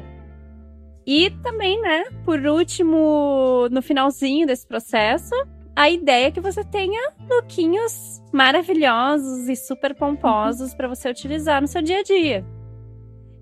[1.07, 5.34] E também, né, por último, no finalzinho desse processo,
[5.74, 11.68] a ideia é que você tenha lookinhos maravilhosos e super pomposos para você utilizar no
[11.68, 12.44] seu dia a dia.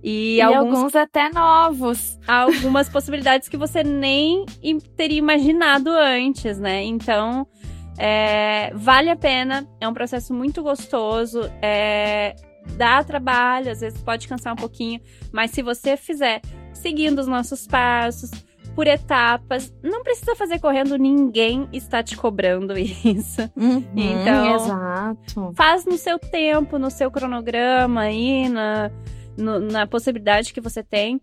[0.02, 2.16] E, e alguns, alguns, até novos.
[2.28, 4.44] Algumas possibilidades que você nem
[4.96, 6.84] teria imaginado antes, né?
[6.84, 7.46] Então,
[7.98, 12.34] é, vale a pena, é um processo muito gostoso, é,
[12.76, 15.00] dá trabalho, às vezes pode cansar um pouquinho,
[15.32, 16.40] mas se você fizer
[16.72, 18.30] seguindo os nossos passos,
[18.74, 23.40] por etapas, não precisa fazer correndo, ninguém está te cobrando isso.
[23.56, 25.52] Uhum, então, exato.
[25.56, 28.90] faz no seu tempo, no seu cronograma aí, na,
[29.36, 31.20] no, na possibilidade que você tem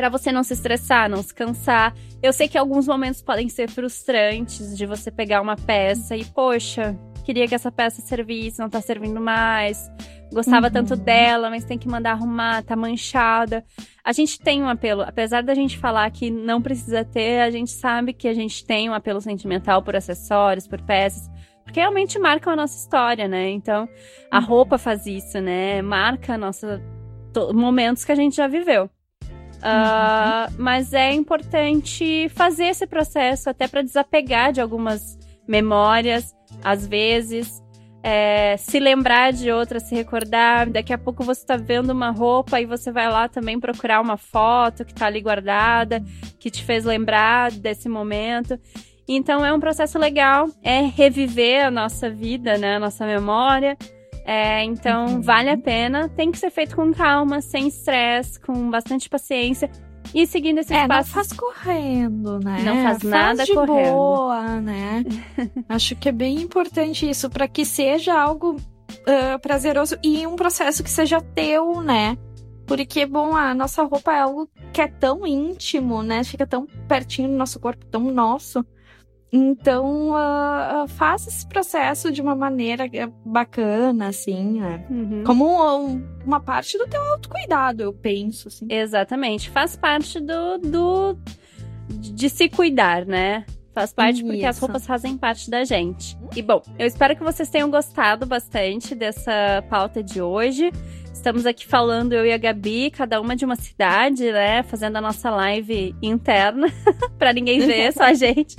[0.00, 1.94] para você não se estressar, não se cansar.
[2.22, 6.98] Eu sei que alguns momentos podem ser frustrantes de você pegar uma peça e, poxa,
[7.22, 9.92] queria que essa peça servisse, não tá servindo mais.
[10.32, 10.72] Gostava uhum.
[10.72, 13.62] tanto dela, mas tem que mandar arrumar, tá manchada.
[14.02, 17.70] A gente tem um apelo, apesar da gente falar que não precisa ter, a gente
[17.70, 21.28] sabe que a gente tem um apelo sentimental por acessórios, por peças,
[21.62, 23.50] porque realmente marcam a nossa história, né?
[23.50, 23.86] Então,
[24.30, 24.46] a uhum.
[24.46, 25.82] roupa faz isso, né?
[25.82, 26.80] Marca nossa
[27.52, 28.88] momentos que a gente já viveu.
[29.60, 36.34] Uh, mas é importante fazer esse processo até para desapegar de algumas memórias,
[36.64, 37.62] às vezes.
[38.02, 40.70] É, se lembrar de outras, se recordar.
[40.70, 44.16] Daqui a pouco você está vendo uma roupa e você vai lá também procurar uma
[44.16, 46.02] foto que está ali guardada,
[46.38, 48.58] que te fez lembrar desse momento.
[49.06, 53.76] Então é um processo legal, é reviver a nossa vida, né, a nossa memória.
[54.24, 55.20] É, então, uhum.
[55.20, 56.08] vale a pena.
[56.08, 59.70] Tem que ser feito com calma, sem estresse, com bastante paciência.
[60.14, 61.14] E seguindo esse é, passos.
[61.14, 62.62] não faz correndo, né?
[62.64, 63.92] Não faz nada faz de correndo.
[63.92, 65.04] boa, né?
[65.68, 70.82] Acho que é bem importante isso, para que seja algo uh, prazeroso e um processo
[70.82, 72.18] que seja teu, né?
[72.66, 76.22] Porque, bom, a nossa roupa é algo que é tão íntimo, né?
[76.24, 78.64] Fica tão pertinho do nosso corpo, tão nosso
[79.32, 84.84] Então, uh, faça esse processo de uma maneira é, bacana, assim, né?
[84.90, 85.22] Uhum.
[85.24, 88.66] Como um, uma parte do teu autocuidado, eu penso, assim.
[88.68, 89.48] Exatamente.
[89.50, 91.18] Faz parte do, do
[91.88, 93.44] de se cuidar, né?
[93.72, 96.18] Faz parte porque as roupas fazem parte da gente.
[96.34, 100.72] E bom, eu espero que vocês tenham gostado bastante dessa pauta de hoje.
[101.20, 104.62] Estamos aqui falando, eu e a Gabi, cada uma de uma cidade, né?
[104.62, 106.66] Fazendo a nossa live interna,
[107.18, 108.56] para ninguém ver, só a gente.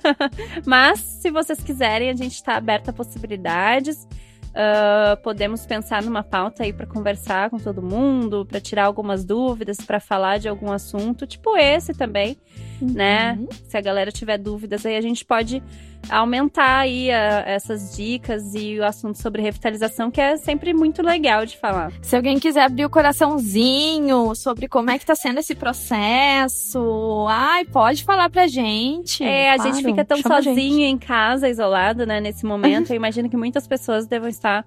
[0.64, 4.08] Mas, se vocês quiserem, a gente está aberta a possibilidades.
[4.44, 9.76] Uh, podemos pensar numa pauta aí para conversar com todo mundo, para tirar algumas dúvidas,
[9.76, 12.38] para falar de algum assunto, tipo esse também?
[12.80, 12.92] Uhum.
[12.92, 13.38] né?
[13.68, 15.62] Se a galera tiver dúvidas, aí a gente pode
[16.08, 21.44] aumentar aí a, essas dicas e o assunto sobre revitalização, que é sempre muito legal
[21.44, 21.92] de falar.
[22.02, 27.64] Se alguém quiser abrir o coraçãozinho sobre como é que tá sendo esse processo, ai,
[27.64, 29.22] pode falar pra gente.
[29.22, 32.90] É, claro, a gente fica tão sozinho em casa, isolado, né, nesse momento.
[32.92, 34.64] Eu imagino que muitas pessoas devam estar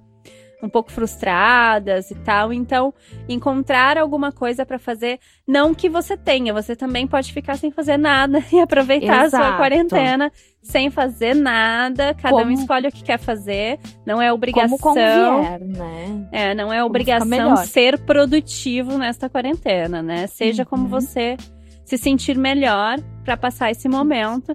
[0.66, 2.53] um pouco frustradas e tal.
[2.53, 2.93] Então,
[3.28, 7.97] encontrar alguma coisa para fazer, não que você tenha, você também pode ficar sem fazer
[7.97, 9.43] nada e aproveitar Exato.
[9.43, 12.14] a sua quarentena sem fazer nada.
[12.14, 12.45] Cada como...
[12.45, 13.80] um escolhe o que quer fazer.
[14.05, 14.78] Não é obrigação.
[14.78, 16.28] Como vier, né?
[16.32, 20.28] É, não é obrigação ser produtivo nesta quarentena, né?
[20.28, 20.70] Seja uhum.
[20.70, 21.38] como você
[21.86, 24.53] se sentir melhor para passar esse momento.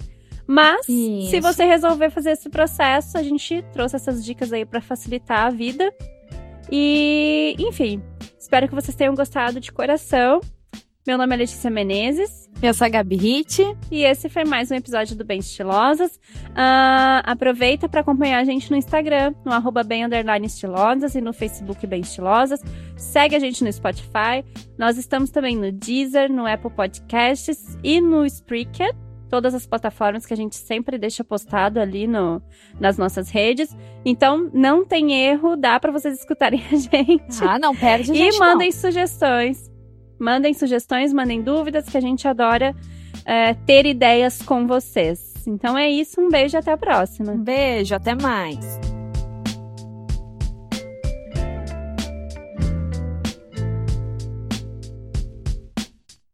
[0.49, 1.31] Mas, Isso.
[1.31, 5.51] se você resolver fazer esse processo, a gente trouxe essas dicas aí para facilitar a
[5.51, 5.93] vida.
[6.73, 8.03] E, enfim,
[8.39, 10.41] espero que vocês tenham gostado de coração.
[11.07, 12.49] Meu nome é Letícia Menezes.
[12.63, 13.63] Eu sou a Gabi Ritt.
[13.91, 16.17] E esse foi mais um episódio do Bem Estilosas.
[16.17, 20.05] Uh, aproveita para acompanhar a gente no Instagram, no arroba bem
[20.45, 22.63] estilosas e no Facebook Bem Estilosas.
[22.97, 24.43] Segue a gente no Spotify.
[24.79, 28.95] Nós estamos também no Deezer, no Apple Podcasts e no Spreaker
[29.29, 32.43] todas as plataformas que a gente sempre deixa postado ali no,
[32.81, 33.77] nas nossas redes.
[34.05, 37.43] Então, não tem erro, dá para vocês escutarem a gente.
[37.43, 38.77] Ah, não perde gente, E mandem não.
[38.77, 39.71] sugestões.
[40.19, 42.75] Mandem sugestões, mandem dúvidas, que a gente adora
[43.25, 45.47] é, ter ideias com vocês.
[45.47, 47.35] Então é isso, um beijo até a próxima.
[47.37, 48.59] Beijo, até mais.